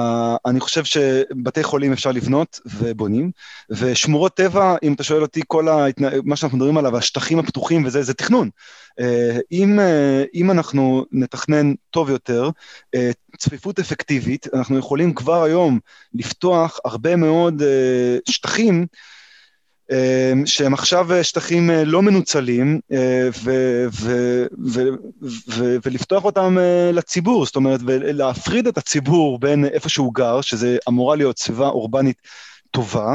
[0.47, 3.31] אני חושב שבתי חולים אפשר לבנות ובונים,
[3.71, 6.09] ושמורות טבע, אם אתה שואל אותי, כל ההתנה...
[6.25, 8.51] מה שאנחנו מדברים עליו, השטחים הפתוחים וזה, זה תכנון.
[9.01, 9.05] Uh,
[9.53, 12.51] אם, uh, אם אנחנו נתכנן טוב יותר,
[12.97, 12.99] uh,
[13.39, 15.79] צפיפות אפקטיבית, אנחנו יכולים כבר היום
[16.15, 18.87] לפתוח הרבה מאוד uh, שטחים
[20.45, 24.47] שהם עכשיו אה, שטחים אה, לא מנוצלים, אה, ו- ו-
[25.49, 26.57] ו- ולפתוח אותם
[26.93, 32.17] לציבור, זאת אומרת, ולהפריד את הציבור בין איפה שהוא גר, שזה אמורה להיות סביבה אורבנית
[32.71, 33.15] טובה,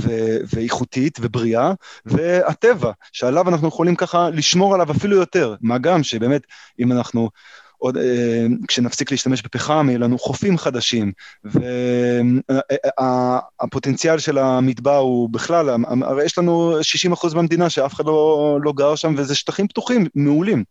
[0.00, 1.72] ו- ואיכותית ובריאה,
[2.06, 6.42] והטבע, שעליו אנחנו יכולים ככה לשמור עליו אפילו יותר, מה גם שבאמת,
[6.80, 7.30] אם אנחנו
[7.80, 11.12] עוד, אה, כשנפסיק להשתמש בפחם, יהיו לנו חופים חדשים,
[13.58, 15.70] והפוטנציאל של המטבע הוא בכלל,
[16.02, 20.06] הרי יש לנו 60 אחוז מהמדינה שאף אחד לא, לא גר שם, וזה שטחים פתוחים,
[20.14, 20.64] מעולים.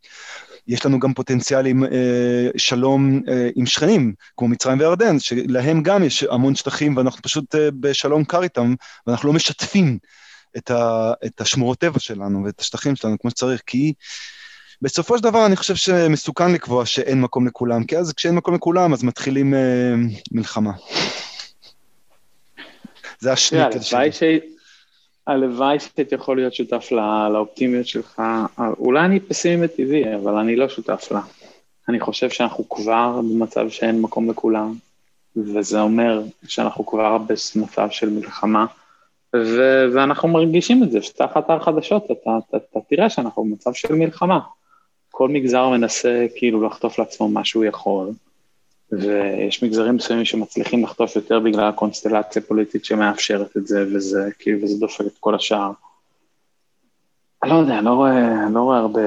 [0.67, 6.03] יש לנו גם פוטנציאל עם אה, שלום אה, עם שכנים, כמו מצרים וירדן, שלהם גם
[6.03, 8.73] יש המון שטחים, ואנחנו פשוט אה, בשלום קר איתם,
[9.07, 9.97] ואנחנו לא משתפים
[10.57, 13.93] את, ה, את השמורות טבע שלנו ואת השטחים שלנו כמו שצריך, כי
[14.81, 18.93] בסופו של דבר אני חושב שמסוכן לקבוע שאין מקום לכולם, כי אז כשאין מקום לכולם
[18.93, 19.93] אז מתחילים אה,
[20.31, 20.71] מלחמה.
[23.19, 24.39] זה השניקל שלי.
[25.27, 28.21] הלוואי שהייתי יכול להיות שותף לא, לאופטימיות שלך.
[28.59, 31.21] אולי אני פסימי מטבעי, אבל אני לא שותף לה.
[31.89, 34.73] אני חושב שאנחנו כבר במצב שאין מקום לכולם,
[35.35, 38.65] וזה אומר שאנחנו כבר במצב של מלחמה,
[39.35, 44.39] ו- ואנחנו מרגישים את זה, שתחת החדשות אתה, אתה, אתה תראה שאנחנו במצב של מלחמה.
[45.19, 48.09] כל מגזר מנסה כאילו לחטוף לעצמו מה שהוא יכול,
[48.91, 54.79] ויש מגזרים מסוימים שמצליחים לחטוף יותר בגלל הקונסטלציה הפוליטית שמאפשרת את זה, וזה כאילו, וזה
[54.79, 55.71] דופק את כל השאר.
[57.43, 59.01] אני לא יודע, אני לא רואה, לא רואה הרבה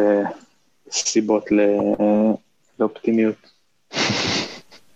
[0.90, 1.60] סיבות ל,
[2.78, 3.36] לאופטימיות.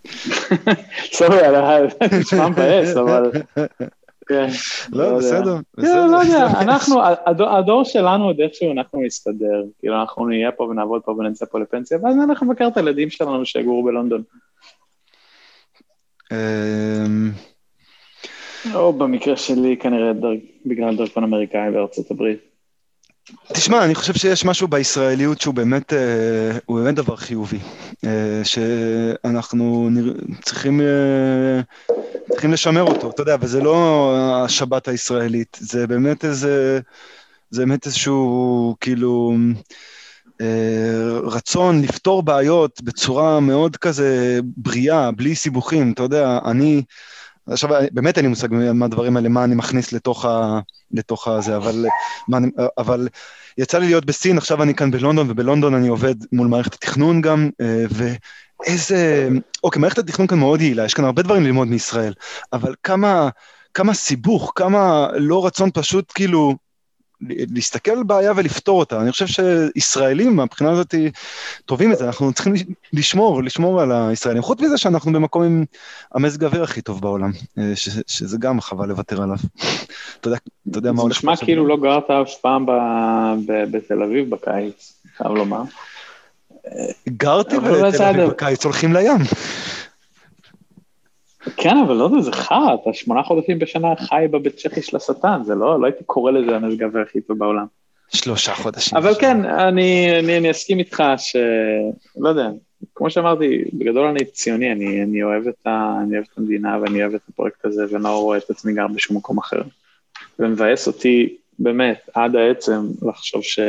[1.13, 1.37] סורי,
[2.19, 3.31] נשמע מבאס, אבל...
[4.27, 4.47] כן.
[4.91, 6.05] לא, לא בסדר, בסדר.
[6.05, 7.01] לא יודע, אנחנו,
[7.57, 9.63] הדור שלנו עוד איכשהו אנחנו נסתדר.
[9.79, 13.45] כאילו, אנחנו נהיה פה ונעבוד פה ונצא פה לפנסיה, ואז אנחנו נבקר את הילדים שלנו
[13.45, 14.23] שיגורו בלונדון.
[16.31, 17.31] אמ,
[18.73, 20.11] או במקרה שלי כנראה
[20.65, 22.39] בגלל דרכון אמריקאי בארצות הברית.
[23.53, 27.59] תשמע, אני חושב שיש משהו בישראליות שהוא באמת, אה, הוא באמת דבר חיובי,
[28.05, 29.89] אה, שאנחנו
[30.41, 31.61] צריכים, אה,
[32.37, 34.13] צריכים לשמר אותו, אתה יודע, וזה לא
[34.45, 36.79] השבת הישראלית, זה באמת איזה,
[37.49, 39.35] זה באמת איזשהו, כאילו,
[41.23, 46.83] רצון לפתור בעיות בצורה מאוד כזה בריאה, בלי סיבוכים, אתה יודע, אני...
[47.47, 50.59] עכשיו, באמת אין לי מושג מה הדברים האלה, מה אני מכניס לתוך, ה,
[50.91, 51.85] לתוך הזה, אבל,
[52.27, 52.37] מה,
[52.77, 53.07] אבל
[53.57, 57.49] יצא לי להיות בסין, עכשיו אני כאן בלונדון, ובלונדון אני עובד מול מערכת התכנון גם,
[57.61, 57.85] אה,
[58.59, 59.29] ואיזה...
[59.63, 62.13] אוקיי, מערכת התכנון כאן מאוד יעילה, יש כאן הרבה דברים ללמוד מישראל,
[62.53, 63.29] אבל כמה,
[63.73, 66.55] כמה סיבוך, כמה לא רצון פשוט כאילו
[67.21, 69.01] להסתכל על בעיה ולפתור אותה.
[69.01, 70.95] אני חושב שישראלים מהבחינה הזאת
[71.65, 72.53] טובים את זה, אנחנו צריכים
[72.93, 74.41] לשמור, לשמור על הישראלים.
[74.41, 75.65] חוץ מזה שאנחנו במקום עם
[76.13, 79.37] המזג האוויר הכי טוב בעולם, אה, ש, שזה גם חבל לוותר עליו.
[80.19, 80.37] אתה יודע,
[80.69, 81.21] אתה יודע מה הולך...
[81.21, 82.65] זה נשמע כאילו לא גרת אף פעם
[83.45, 85.61] בתל אביב בקיץ, חייב לומר.
[87.09, 89.17] גרתי בתל אביב בקיץ, הולכים לים.
[91.57, 95.41] כן, אבל לא יודע, זה חרא, אתה שמונה חודשים בשנה חי בבית צ'כי של השטן,
[95.45, 97.65] זה לא, לא הייתי קורא לזה המזג האוויר הכי טוב בעולם.
[98.09, 98.97] שלושה חודשים.
[98.97, 101.35] אבל כן, אני, אני, אני אסכים איתך ש...
[102.17, 102.49] לא יודע,
[102.95, 107.01] כמו שאמרתי, בגדול אני ציוני, אני, אני, אוהב את ה, אני אוהב את המדינה ואני
[107.01, 109.61] אוהב את הפרויקט הזה ואני לא רואה את עצמי גר בשום מקום אחר.
[110.39, 113.59] ומבאס אותי באמת עד העצם לחשוב ש...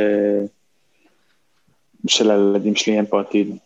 [2.07, 3.57] שלילדים שלי אין פה עתיד.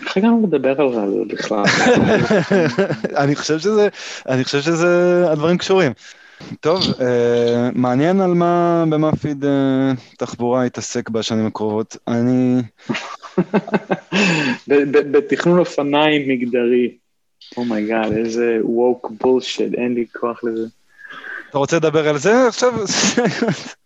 [0.00, 1.64] איך הגענו לדבר על זה בכלל?
[3.22, 3.88] אני חושב שזה,
[4.28, 5.92] אני חושב שזה, הדברים קשורים.
[6.60, 11.96] טוב, אה, מעניין על מה, במה פיד אה, תחבורה יתעסק בשנים הקרובות.
[12.08, 12.62] אני...
[15.12, 16.90] בתכנון אופניים מגדרי.
[17.56, 20.66] oh my god, oh איזה woke bullshit, אין לי כוח לזה.
[21.50, 22.72] אתה רוצה לדבר על זה עכשיו?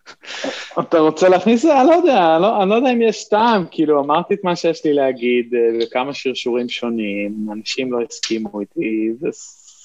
[0.81, 1.81] אתה רוצה להכניס את זה?
[1.81, 4.57] אני לא יודע, אני לא, אני לא יודע אם יש טעם, כאילו, אמרתי את מה
[4.57, 9.29] שיש לי להגיד אה, בכמה שרשורים שונים, אנשים לא הסכימו איתי, זה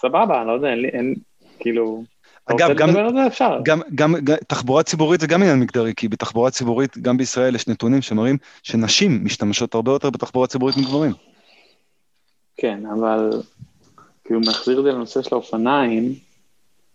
[0.02, 1.16] סבבה, אני לא יודע, אין אין,
[1.60, 2.04] כאילו...
[2.46, 2.90] אגב, גם,
[3.64, 7.68] גם, גם, גם תחבורה ציבורית זה גם עניין מגדרי, כי בתחבורה ציבורית, גם בישראל יש
[7.68, 11.12] נתונים שמראים שנשים משתמשות הרבה יותר בתחבורה ציבורית מגברים.
[12.58, 13.30] כן, אבל
[14.26, 16.14] כאילו מחזיר את זה לנושא של האופניים,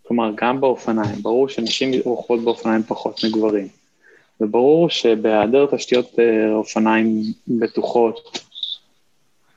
[0.07, 3.67] כלומר, גם באופניים, ברור שנשים רוכבות באופניים פחות מגברים.
[4.41, 8.39] וברור שבהיעדר תשתיות אה, אופניים בטוחות,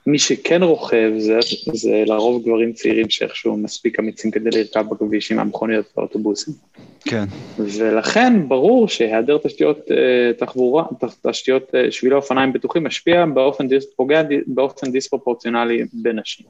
[0.07, 1.39] מי שכן רוכב זה,
[1.73, 6.55] זה לרוב גברים צעירים שאיכשהו מספיק אמיצים כדי לרכב בכביש עם המכוניות והאוטובוסים.
[7.01, 7.25] כן.
[7.59, 10.85] ולכן ברור שהיעדר תשתיות uh, תחבורה,
[11.23, 16.47] תשתיות uh, שבילי אופניים בטוחים משפיע באופן, דיס, פוגע באופן דיספרופורציונלי בנשים.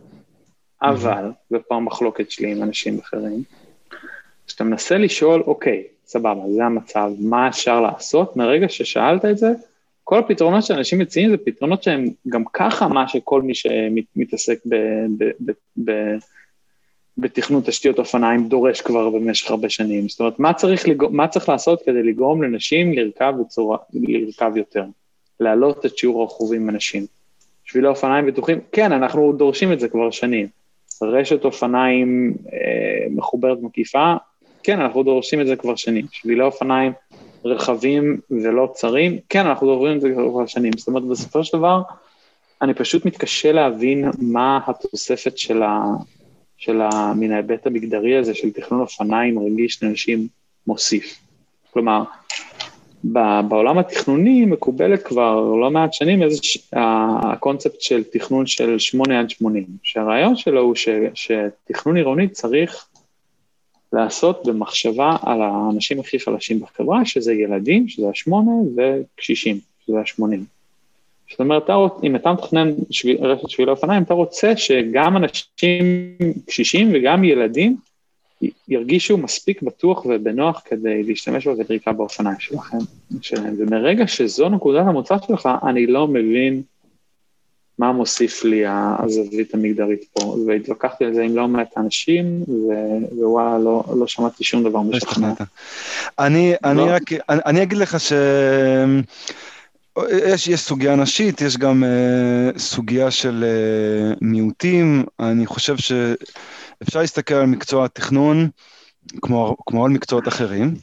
[0.83, 3.43] אבל, ופה המחלוקת שלי עם אנשים אחרים,
[4.47, 8.37] כשאתה מנסה לשאול, אוקיי, סבבה, זה המצב, מה אפשר לעשות?
[8.37, 9.53] מרגע ששאלת את זה,
[10.05, 14.59] כל הפתרונות שאנשים מציעים זה פתרונות שהם גם ככה מה שכל מי שמתעסק
[17.19, 20.09] בתכנון תשתיות אופניים דורש כבר במשך הרבה שנים.
[20.09, 20.85] זאת אומרת, מה צריך.
[21.11, 24.85] מה צריך לעשות כדי לגרום לנשים לרכב, בצורה, לרכב יותר?
[25.41, 27.07] להעלות את שיעור הרכובים בנשים.
[27.65, 30.47] שבילי אופניים בטוחים, כן, אנחנו דורשים את זה כבר שנים.
[31.03, 34.15] רשת אופניים אה, מחוברת מקיפה,
[34.65, 36.07] כן, אנחנו דורשים את זה כבר שנים.
[36.13, 36.93] שבילי אופניים
[37.45, 40.73] רחבים ולא צרים, כן, אנחנו דורשים את זה כבר שנים.
[40.77, 41.83] זאת אומרת, בסופו של דבר,
[42.63, 45.83] אני פשוט מתקשה להבין מה התוספת של ה...
[46.57, 47.13] של ה...
[47.17, 50.29] מן ההיבט המגדרי הזה של תכנון אופניים רגיש לנשים
[50.67, 51.19] מוסיף.
[51.73, 52.03] כלומר,
[53.49, 56.39] בעולם התכנוני מקובלת כבר לא מעט שנים איזה
[56.73, 62.87] הקונספט של תכנון של 8 עד 80, שהרעיון שלו הוא ש, שתכנון עירוני צריך
[63.95, 70.45] לעשות במחשבה על האנשים הכי חלשים בחברה, שזה ילדים, שזה השמונה, וקשישים, שזה השמונים.
[71.31, 71.71] זאת אומרת,
[72.03, 75.85] אם אתה מתכנן שביל, רשת שבילי אופניים, אתה רוצה שגם אנשים
[76.47, 77.77] קשישים וגם ילדים
[78.69, 82.79] ירגישו מספיק בטוח ובנוח כדי להשתמש בבדריקה באופניים שלכם,
[83.21, 83.55] שלהם.
[83.59, 86.63] ומרגע שזו נקודת המוצא שלך, אני לא מבין
[87.79, 92.45] מה מוסיף לי הזווית המגדרית פה, והתווכחתי על זה עם לא מעט אנשים,
[93.13, 95.33] ווואלה, לא, לא שמעתי שום דבר לא משכנע.
[96.19, 96.71] אני, לא.
[96.71, 98.13] אני רק, אני, אני אגיד לך ש...
[100.13, 107.35] יש, יש סוגיה נשית, יש גם uh, סוגיה של uh, מיעוטים, אני חושב שאפשר להסתכל
[107.35, 108.49] על מקצוע התכנון
[109.23, 110.75] כמו, כמו על מקצועות אחרים,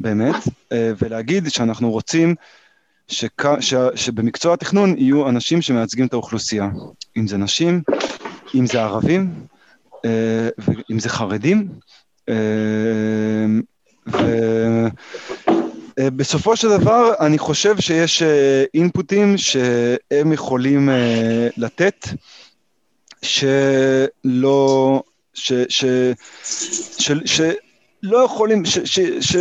[0.00, 2.34] באמת, uh, ולהגיד שאנחנו רוצים
[3.08, 6.68] שכ, ש, שבמקצוע התכנון יהיו אנשים שמייצגים את האוכלוסייה,
[7.16, 7.82] אם זה נשים,
[8.54, 9.32] אם זה ערבים,
[9.94, 9.98] uh,
[10.58, 11.68] ואם זה חרדים,
[12.30, 12.32] uh,
[14.06, 14.16] ו...
[15.98, 18.22] אה, בסופו של דבר, אני חושב שיש
[18.74, 22.08] אינפוטים שהם יכולים אה, לתת,
[23.22, 25.02] שלא,
[25.34, 25.84] ש, ש,
[26.98, 27.40] ש, ש,
[28.04, 29.36] לא יכולים, ש, ש, ש...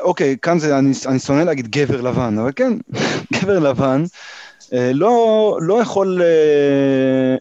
[0.00, 2.72] אוקיי, כאן זה, אני, אני שונא להגיד גבר לבן, אבל כן,
[3.34, 4.04] גבר לבן,
[4.72, 6.22] אה, לא, לא, יכול,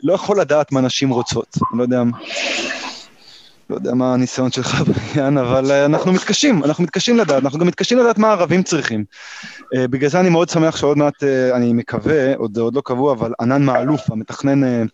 [0.04, 2.04] לא יכול לדעת מה נשים רוצות, לא יודע,
[3.70, 7.68] לא יודע מה הניסיון שלך בעניין, אבל אה, אנחנו מתקשים, אנחנו מתקשים לדעת, אנחנו גם
[7.68, 9.06] מתקשים לדעת מה הערבים צריכים.
[9.76, 13.14] אה, בגלל זה אני מאוד שמח שעוד מעט, אה, אני מקווה, עוד, עוד לא קבוע,
[13.14, 14.86] אבל ענן מעלוף, המתכנן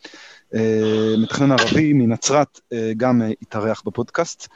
[1.17, 2.59] מתכנן ערבי מנצרת,
[2.97, 4.47] גם התארח בפודקאסט,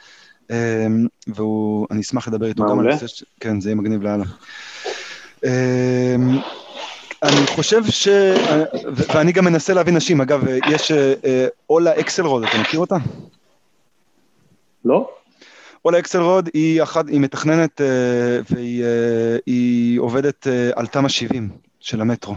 [1.26, 3.24] ואני אשמח לדבר איתו גם על נושא, ש...
[3.40, 4.24] כן, זה יהיה מגניב לאללה.
[7.22, 8.08] אני חושב ש...
[9.14, 10.92] ואני גם מנסה להביא נשים, אגב, יש
[11.70, 12.96] אולה אקסלרוד, אתה מכיר אותה?
[14.84, 15.08] לא?
[15.86, 17.86] אולה אקסלרוד היא אחת, היא מתכננת אה,
[18.50, 18.84] והיא
[19.96, 21.48] אה, עובדת אה, על תמ"א 70
[21.80, 22.34] של המטרו.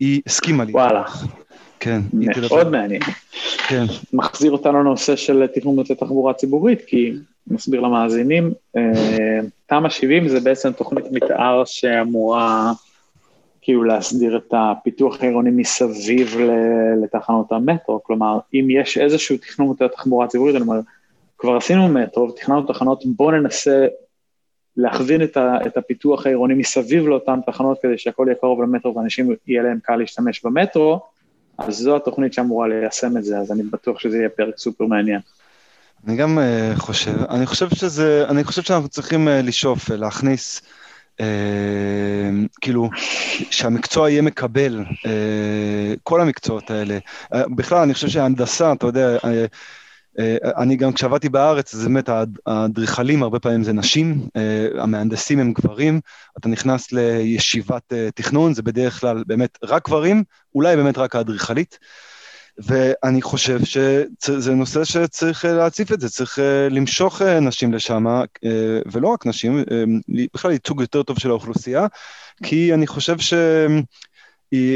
[0.00, 0.72] היא הסכימה לי.
[0.72, 1.04] וואלה.
[1.80, 2.00] כן.
[2.50, 3.02] מאוד מעניין.
[3.68, 3.84] כן.
[4.12, 7.12] מחזיר אותנו לנושא של תכנון מוטה תחבורה ציבורית, כי
[7.46, 8.52] נסביר למאזינים,
[9.66, 12.72] תמ"א 70 זה בעצם תוכנית מתאר שאמורה
[13.62, 16.36] כאילו להסדיר את הפיתוח העירוני מסביב
[17.02, 20.80] לתחנות המטרו, כלומר, אם יש איזשהו תכנון מוצאי תחבורה ציבורית, אני אומר,
[21.38, 23.86] כבר עשינו מטרו ותכננו תחנות, בואו ננסה
[24.76, 29.36] להכווין את, ה, את הפיתוח העירוני מסביב לאותן תחנות כדי שהכל יהיה קרוב למטרו ואנשים
[29.46, 31.00] יהיה להם קל להשתמש במטרו,
[31.58, 35.20] אז זו התוכנית שאמורה ליישם את זה, אז אני בטוח שזה יהיה פרק סופר מעניין.
[36.06, 40.62] אני גם uh, חושב, אני חושב שזה, אני חושב שאנחנו צריכים uh, לשאוף, uh, להכניס,
[41.16, 41.22] uh,
[42.60, 42.90] כאילו,
[43.50, 45.06] שהמקצוע יהיה מקבל, uh,
[46.02, 46.98] כל המקצועות האלה.
[47.34, 49.26] Uh, בכלל, אני חושב שההנדסה, אתה יודע, uh,
[50.56, 52.08] אני גם כשעבדתי בארץ, זה באמת,
[52.46, 56.00] האדריכלים הרבה פעמים זה נשים, אה, המהנדסים הם גברים,
[56.38, 61.78] אתה נכנס לישיבת אה, תכנון, זה בדרך כלל באמת רק גברים, אולי באמת רק האדריכלית,
[62.58, 66.38] ואני חושב שזה נושא שצריך להציף את זה, צריך
[66.70, 68.04] למשוך נשים לשם,
[68.92, 69.64] ולא רק נשים,
[70.34, 71.86] בכלל ייצוג יותר טוב של האוכלוסייה,
[72.42, 73.34] כי אני חושב ש...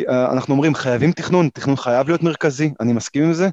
[0.08, 3.48] אנחנו אומרים, חייבים תכנון, תכנון חייב להיות מרכזי, אני מסכים עם זה,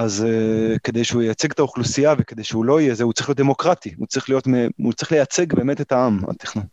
[0.00, 3.38] אז uh, כדי שהוא ייצג את האוכלוסייה וכדי שהוא לא יהיה זה, הוא צריך להיות
[3.38, 6.64] דמוקרטי, הוא צריך, להיות, הוא צריך לייצג באמת את העם, התכנון.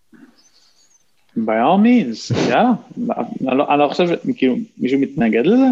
[1.38, 2.72] by all means, יאללה.
[3.48, 5.66] אני לא, לא חושב שכאילו מישהו מתנגד לזה?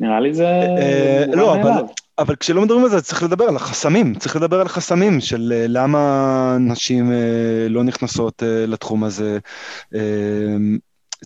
[0.00, 0.46] נראה לי זה...
[0.46, 1.70] אה, לא, אבל...
[2.18, 6.56] אבל כשלא מדברים על זה, צריך לדבר על החסמים, צריך לדבר על החסמים של למה
[6.60, 7.12] נשים
[7.68, 9.38] לא נכנסות לתחום הזה.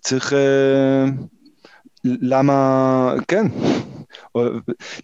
[0.00, 0.32] צריך...
[2.04, 3.14] למה...
[3.28, 3.46] כן,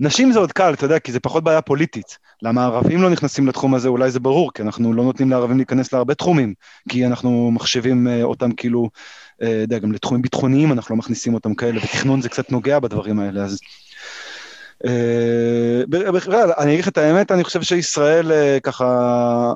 [0.01, 2.19] נשים זה עוד קל, אתה יודע, כי זה פחות בעיה פוליטית.
[2.43, 5.93] למה ערבים לא נכנסים לתחום הזה, אולי זה ברור, כי אנחנו לא נותנים לערבים להיכנס
[5.93, 6.55] להרבה תחומים,
[6.89, 8.91] כי אנחנו מחשבים אה, אותם כאילו,
[9.43, 13.21] אה, יודע, גם לתחומים ביטחוניים אנחנו לא מכניסים אותם כאלה, ותכנון זה קצת נוגע בדברים
[13.21, 13.59] האלה, אז...
[14.87, 18.33] אה, בכלל, אני אגיד לך את האמת, אני חושב שישראל
[18.63, 19.53] ככה,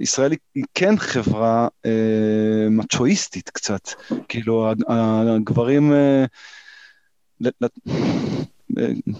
[0.00, 1.68] ישראל היא כן חברה
[2.70, 3.88] מצ'ואיסטית קצת,
[4.28, 5.92] כאילו הגברים...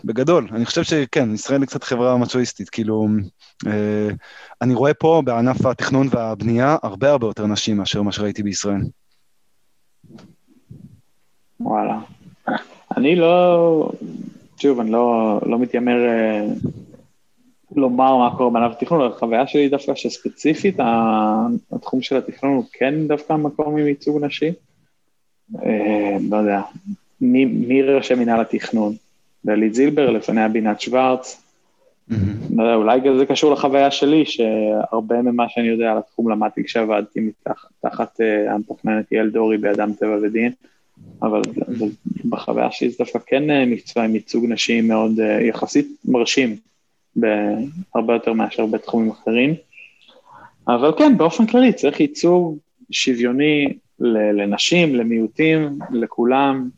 [0.04, 3.06] בגדול, אני חושב שכן, ישראל היא קצת חברה מצ'ואיסטית, כאילו,
[3.66, 4.08] אה,
[4.62, 8.80] אני רואה פה בענף התכנון והבנייה הרבה הרבה יותר נשים מאשר מה שראיתי בישראל.
[11.60, 11.98] וואלה.
[12.96, 13.92] אני לא,
[14.56, 16.46] שוב, אני לא, לא מתיימר אה,
[17.76, 20.76] לומר מה קורה בענף התכנון, אבל החוויה שלי דווקא שספציפית,
[21.72, 24.52] התחום של התכנון הוא כן דווקא מקום עם ייצוג נשי.
[25.62, 26.60] אה, לא יודע,
[27.20, 28.94] מי ראשי מנהל התכנון?
[29.44, 31.42] דלית זילבר, לפניה בינת שוורץ.
[32.62, 37.20] יודע, אולי זה קשור לחוויה שלי, שהרבה ממה שאני יודע על התחום למדתי כשעבדתי
[37.80, 40.52] תחת אה, המתכננת יעל דורי באדם טבע ודין,
[41.22, 41.42] אבל
[42.28, 45.12] בחוויה שלי זה דווקא כן אה, מקצוע עם ייצוג נשי מאוד
[45.48, 46.56] יחסית מרשים.
[47.94, 49.54] הרבה יותר מאשר בתחומים אחרים.
[50.68, 52.58] אבל כן, באופן כללי צריך ייצוג
[52.90, 53.68] שוויוני
[54.00, 56.68] לנשים, למיעוטים, לכולם.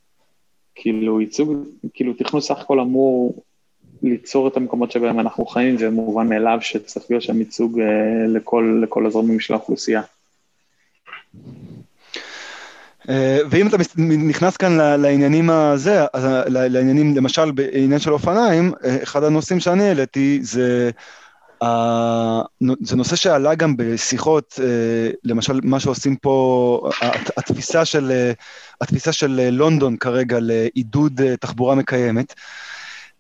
[0.81, 1.53] כאילו ייצוג,
[1.95, 3.43] כאילו תכנון סך הכל אמור
[4.03, 7.87] ליצור את המקומות שבהם אנחנו חיים, זה מובן מאליו שצריך להיות שם ייצוג אה,
[8.29, 10.03] לכל, לכל הזרמים של האוכלוסייה.
[13.09, 13.77] אה, ואם אתה
[14.07, 16.05] נכנס כאן לעניינים הזה,
[16.49, 20.91] לעניינים, למשל בעניין של אופניים, אה, אחד הנושאים שאני העליתי זה,
[22.81, 26.91] זה נושא שעלה גם בשיחות, אה, למשל מה שעושים פה,
[27.37, 28.33] התפיסה של,
[28.81, 32.35] התפיסה של לונדון כרגע לעידוד תחבורה מקיימת.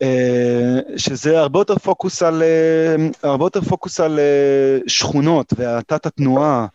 [0.03, 6.67] אה, שזה הרבה יותר פוקוס על, אה, הרבה יותר פוקוס על אה, שכונות והאטת התנועה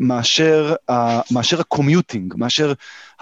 [0.00, 0.74] מאשר,
[1.30, 2.72] מאשר הקומיוטינג, מאשר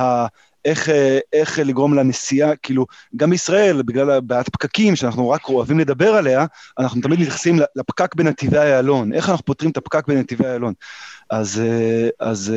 [0.00, 0.26] ה...
[0.64, 0.88] איך,
[1.32, 2.86] איך לגרום לנסיעה, כאילו,
[3.16, 6.46] גם בישראל, בגלל בעיית פקקים, שאנחנו רק אוהבים לדבר עליה,
[6.78, 10.72] אנחנו תמיד מתייחסים לפקק בנתיבי איילון, איך אנחנו פותרים את הפקק בנתיבי איילון.
[11.30, 11.62] אז,
[12.20, 12.52] אז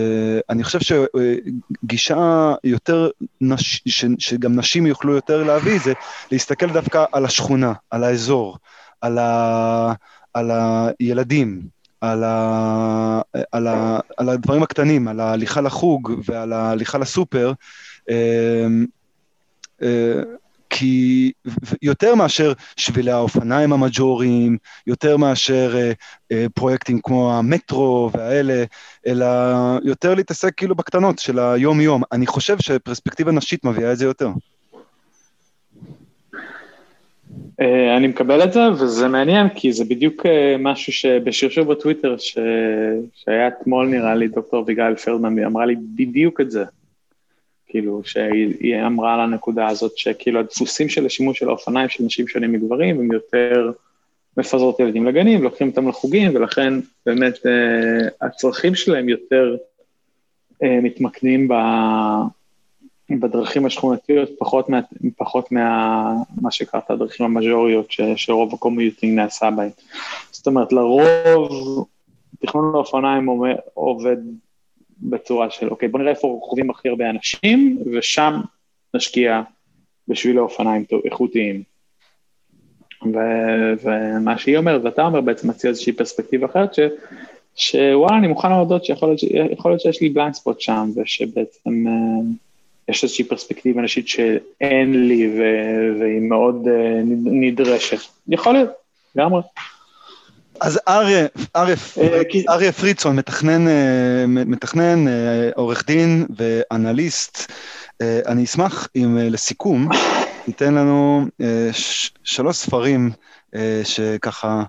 [0.49, 3.09] אני חושב שגישה יותר,
[3.41, 5.93] נש, ש, שגם נשים יוכלו יותר להביא, זה
[6.31, 8.57] להסתכל דווקא על השכונה, על האזור,
[9.01, 9.93] על, ה,
[10.33, 11.61] על הילדים,
[12.01, 13.21] על, ה,
[13.51, 17.53] על, ה, על הדברים הקטנים, על ההליכה לחוג ועל ההליכה לסופר, אה,
[20.71, 21.31] כי
[21.81, 25.91] יותר מאשר שבילי האופניים המג'וריים, יותר מאשר אה,
[26.31, 28.63] אה, פרויקטים כמו המטרו והאלה,
[29.07, 29.25] אלא
[29.83, 32.01] יותר להתעסק כאילו בקטנות של היום-יום.
[32.11, 34.29] אני חושב שפרספקטיבה נשית מביאה את זה יותר.
[37.97, 40.25] אני מקבל את זה, וזה מעניין, כי זה בדיוק
[40.59, 42.37] משהו שבשרשור בטוויטר, ש...
[43.15, 46.63] שהיה אתמול נראה לי, דוקטור אביגיל פרדמן, אמרה לי בדיוק את זה.
[47.71, 52.51] כאילו, שהיא אמרה על הנקודה הזאת, שכאילו הדפוסים של השימוש של האופניים של נשים שונים
[52.51, 53.71] מגברים, הם יותר
[54.37, 56.73] מפזרות ילדים לגנים, לוקחים אותם לחוגים, ולכן
[57.05, 59.55] באמת אה, הצרכים שלהם יותר
[60.63, 61.53] אה, מתמקדים ב,
[63.09, 64.79] בדרכים השכונתיות, פחות, מה,
[65.17, 69.69] פחות מה, מה שקראת הדרכים המז'וריות, ש, שרוב הקומיוטינג נעשה בהם.
[70.31, 71.87] זאת אומרת, לרוב
[72.39, 73.27] תכנון האופניים
[73.73, 74.17] עובד
[75.01, 78.41] בצורה של, אוקיי, בוא נראה איפה חווים הכי הרבה אנשים, ושם
[78.93, 79.41] נשקיע
[80.07, 81.63] בשביל האופניים איכותיים.
[83.05, 86.79] ו- ומה שהיא אומרת, ואתה אומר, בעצם מציע איזושהי פרספקטיבה אחרת, ש-
[87.55, 89.15] שוואלה, אני מוכן להודות שיכול
[89.65, 92.25] להיות, שיש לי בליינד ספוט שם, ושבעצם uh,
[92.89, 96.69] יש איזושהי פרספקטיבה נשית שאין לי, ו- והיא מאוד uh,
[97.25, 97.97] נדרשת.
[98.27, 98.69] יכול להיות,
[99.15, 99.41] לגמרי.
[100.61, 101.73] אז אריה, אה,
[102.49, 107.51] אריה פריצון, מתכנן, אה, מתכנן, אה, עורך דין ואנליסט,
[108.01, 109.89] אני אשמח אם לסיכום
[110.45, 111.25] תיתן לנו
[112.23, 113.11] שלוש ספרים
[113.83, 114.63] שככה,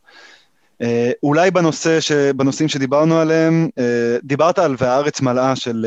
[1.23, 1.99] אולי בנושא,
[2.37, 3.69] בנושאים שדיברנו עליהם,
[4.23, 5.87] דיברת על והארץ מלאה של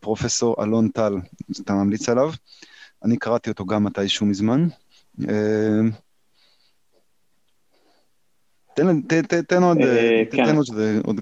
[0.00, 1.14] פרופסור אלון טל,
[1.60, 2.32] אתה ממליץ עליו?
[3.04, 4.68] אני קראתי אותו גם מתישהו מזמן.
[8.74, 10.44] תן, תן, תן, תן עוד, אה, כן.
[10.44, 11.20] תן עוד שזה, עוד,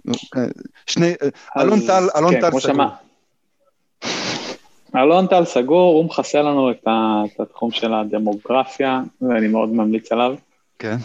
[0.87, 2.85] שני, אה, אלון טל, אלון כן, טל סגור.
[4.97, 10.13] אלון טל סגור, הוא מכסה לנו את, ה, את התחום של הדמוגרפיה, ואני מאוד ממליץ
[10.13, 10.35] עליו.
[10.79, 10.97] כן.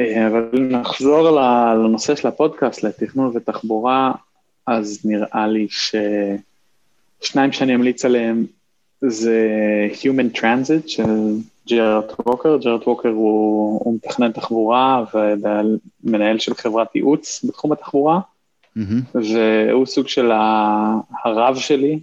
[0.00, 4.12] אה, אבל נחזור לנושא של הפודקאסט, לתכנון ותחבורה,
[4.66, 5.66] אז נראה לי
[7.20, 8.46] ששניים שאני אמליץ עליהם
[9.00, 9.48] זה
[9.92, 11.36] Human Transit של
[11.68, 15.04] ג'רד ווקר, ג'רד ווקר הוא, הוא מתכנן תחבורה
[16.04, 18.20] ומנהל של חברת ייעוץ בתחום התחבורה,
[18.78, 18.80] mm-hmm.
[19.14, 20.30] והוא סוג של
[21.24, 22.00] הרב שלי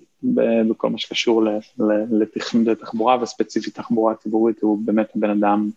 [0.69, 1.43] בכל מה שקשור
[2.11, 5.69] לתכנון לתחבורה, וספציפית תחבורה ציבורית, הוא באמת בן אדם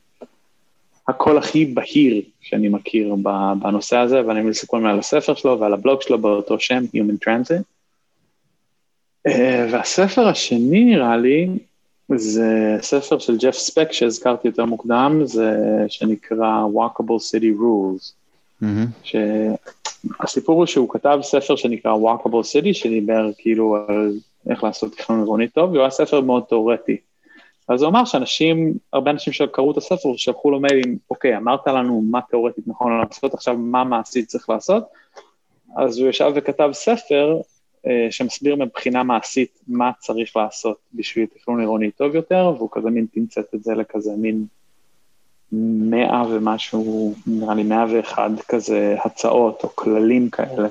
[1.08, 3.14] הקול הכי בהיר שאני מכיר
[3.58, 7.62] בנושא הזה, ואני ממליץ לקרוא על הספר שלו ועל הבלוג שלו באותו שם, Human Transit.
[9.26, 11.48] אה, והספר השני נראה לי,
[12.18, 15.56] זה ספר של ג'ף ספק שהזכרתי יותר מוקדם, זה
[15.88, 18.12] שנקרא Walkable City Rules.
[18.62, 19.12] Mm-hmm.
[20.22, 24.12] שהסיפור הוא שהוא כתב ספר שנקרא Walkable City, שדיבר כאילו על
[24.50, 26.96] איך לעשות תכנון עירוני טוב, והוא היה ספר מאוד תיאורטי.
[27.68, 32.02] אז הוא אמר שאנשים, הרבה אנשים שקראו את הספר שלחו לו מיילים, אוקיי, אמרת לנו
[32.10, 34.84] מה תאורטית נכון לעשות, עכשיו מה מעשית צריך לעשות,
[35.76, 37.40] אז הוא ישב וכתב ספר
[38.10, 43.54] שמסביר מבחינה מעשית מה צריך לעשות בשביל תכנון עירוני טוב יותר, והוא כזה מין תמצת
[43.54, 44.46] את זה לכזה מין
[45.90, 50.68] מאה ומשהו, נראה לי מאה ואחד כזה הצעות או כללים כאלה,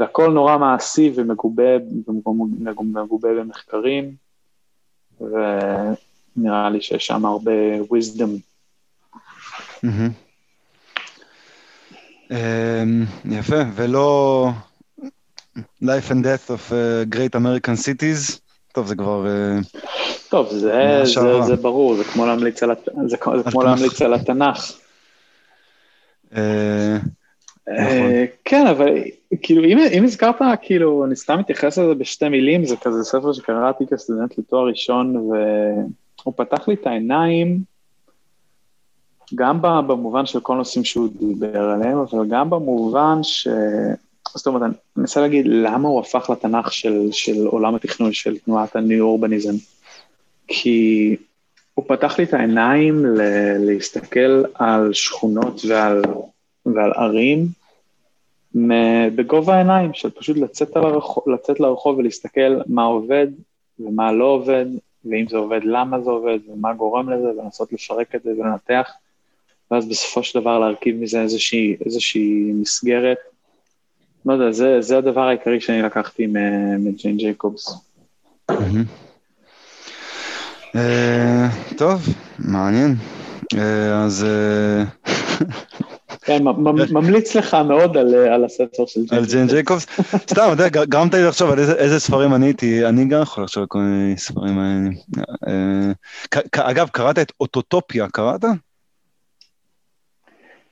[0.00, 1.76] והכל נורא מעשי ומגובה,
[2.78, 4.14] ומגובה במחקרים,
[5.20, 8.30] ונראה לי שיש שם הרבה wisdom.
[12.30, 14.48] אמ, יפה, ולא
[15.82, 18.40] life and death of uh, great American cities,
[18.72, 19.26] טוב, זה כבר...
[19.26, 19.78] Uh,
[20.28, 22.70] טוב, זה, זה, זה ברור, זה כמו להמליץ על,
[23.06, 24.72] זה, זה כמו להמליץ על התנ"ך.
[26.36, 26.96] אה,
[27.68, 28.12] נכון.
[28.44, 28.94] כן, אבל
[29.42, 33.84] כאילו, אם, אם הזכרת, כאילו, אני סתם מתייחס לזה בשתי מילים, זה כזה ספר שקראתי
[33.86, 37.60] כסטודנט לתואר ראשון, והוא פתח לי את העיניים,
[39.34, 43.48] גם במובן של כל נושאים שהוא דיבר עליהם, אבל גם במובן ש...
[44.34, 48.76] זאת אומרת, אני מנסה להגיד למה הוא הפך לתנ"ך של, של עולם התכנון, של תנועת
[48.76, 49.54] הניו אורבניזם.
[50.48, 51.16] כי
[51.74, 56.02] הוא פתח לי את העיניים ל- להסתכל על שכונות ועל,
[56.66, 57.46] ועל ערים
[59.14, 63.26] בגובה העיניים, של פשוט לצאת, הרחוב, לצאת לרחוב ולהסתכל מה עובד
[63.78, 64.66] ומה לא עובד,
[65.04, 68.90] ואם זה עובד, למה זה עובד, ומה גורם לזה, ולנסות לפרק את זה ולנתח,
[69.70, 73.18] ואז בסופו של דבר להרכיב מזה איזושהי, איזושהי מסגרת.
[74.26, 76.26] לא יודע, זה, זה הדבר העיקרי שאני לקחתי
[76.78, 77.68] מג'יין ג'ייקובס.
[80.76, 82.02] אה, טוב,
[82.38, 82.94] מעניין.
[83.54, 84.26] אה, אז...
[84.28, 84.84] אה,
[86.20, 86.42] כן,
[86.90, 89.20] ממליץ לך מאוד על הספר של ג'יין.
[89.20, 89.86] על ג'יין ג'ייקובס?
[90.16, 93.60] סתם, אתה יודע, גרמת לי לחשוב על איזה ספרים אני הייתי, אני גם יכול לחשוב
[93.60, 94.92] על כל מיני ספרים מעניינים.
[96.52, 98.44] אגב, קראת את אוטוטופיה, קראת?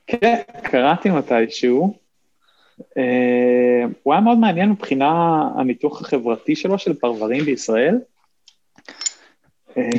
[0.06, 2.03] כן, קראתי מתישהו.
[4.02, 7.98] הוא היה מאוד מעניין מבחינה הניתוח החברתי שלו של פרברים בישראל.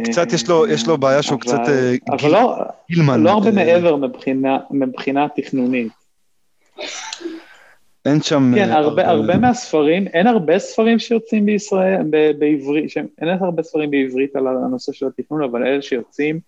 [0.03, 2.55] קצת יש לו, יש לו בעיה שהוא קצת אה, אבל לא,
[2.91, 3.23] גילמן.
[3.23, 5.91] לא הרבה מעבר מבחינה, מבחינה תכנונית.
[8.05, 8.51] אין שם...
[8.55, 9.11] כן, הרבה, אבל...
[9.11, 14.91] הרבה מהספרים, אין הרבה ספרים שיוצאים בישראל, ב, בעברית, אין הרבה ספרים בעברית על הנושא
[14.91, 16.39] של התכנון, אבל אלה שיוצאים,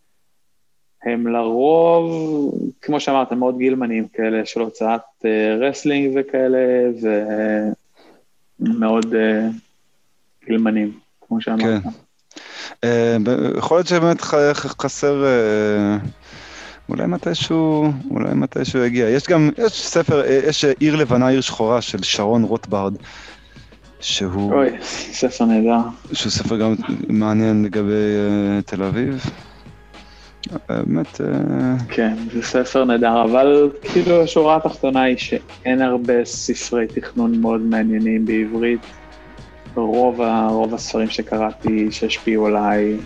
[1.03, 5.25] הם לרוב, כמו שאמרת, מאוד גולמניים כאלה של הוצאת אה,
[5.61, 6.57] רסלינג וכאלה,
[8.59, 9.17] ומאוד אה,
[10.45, 11.83] גולמניים, כמו שאמרת.
[11.83, 11.89] כן.
[12.83, 13.17] אה,
[13.57, 14.21] יכול להיות שבאמת
[14.53, 15.97] חסר, אה,
[16.89, 19.09] אולי מתישהו, אולי מתישהו יגיע.
[19.09, 22.93] יש גם, יש ספר, אה, יש עיר לבנה, עיר שחורה של שרון רוטברד,
[23.99, 24.53] שהוא...
[24.53, 24.69] אוי,
[25.13, 25.79] ספר נהדר.
[26.13, 26.75] שהוא ספר גם
[27.09, 28.15] מעניין לגבי
[28.65, 29.25] תל אביב.
[30.69, 31.21] באמת...
[31.89, 38.25] כן, זה ספר נהדר, אבל כאילו השורה התחתונה היא שאין הרבה ספרי תכנון מאוד מעניינים
[38.25, 38.79] בעברית.
[39.75, 42.97] רוב, ה, רוב הספרים שקראתי שהשפיעו עליי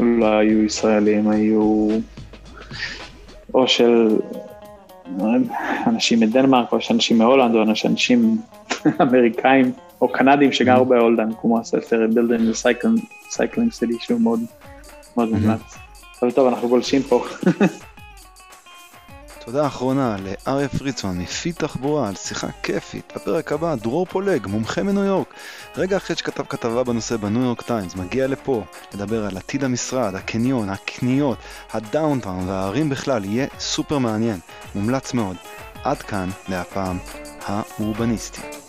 [0.00, 1.88] לא היו ישראלים, היו
[3.54, 4.16] או של
[5.86, 8.38] אנשים מדנמרק, או אנשים מהולנד, או אנשים
[9.02, 10.88] אמריקאים, או קנדים שגרו mm-hmm.
[10.88, 12.66] בהולנד, כמו הספר Building the
[13.32, 14.40] Cycling City, שהוא מאוד
[15.16, 15.36] מאוד אממ.
[15.36, 15.85] מומלץ.
[16.22, 17.24] אבל טוב, אנחנו גולשים פה.
[19.46, 23.12] תודה אחרונה לאריה פרידסון מפי תחבורה על שיחה כיפית.
[23.16, 25.34] בפרק הבא, דרור פולג, מומחה מניו יורק.
[25.76, 28.64] רגע אחרי שכתב כתבה בנושא בניו יורק טיימס, מגיע לפה
[28.94, 31.38] לדבר על עתיד המשרד, הקניון, הקניות,
[31.72, 34.38] ה downtown והערים בכלל, יהיה סופר מעניין.
[34.74, 35.36] מומלץ מאוד.
[35.84, 36.98] עד כאן להפעם
[37.46, 38.65] האורבניסטי.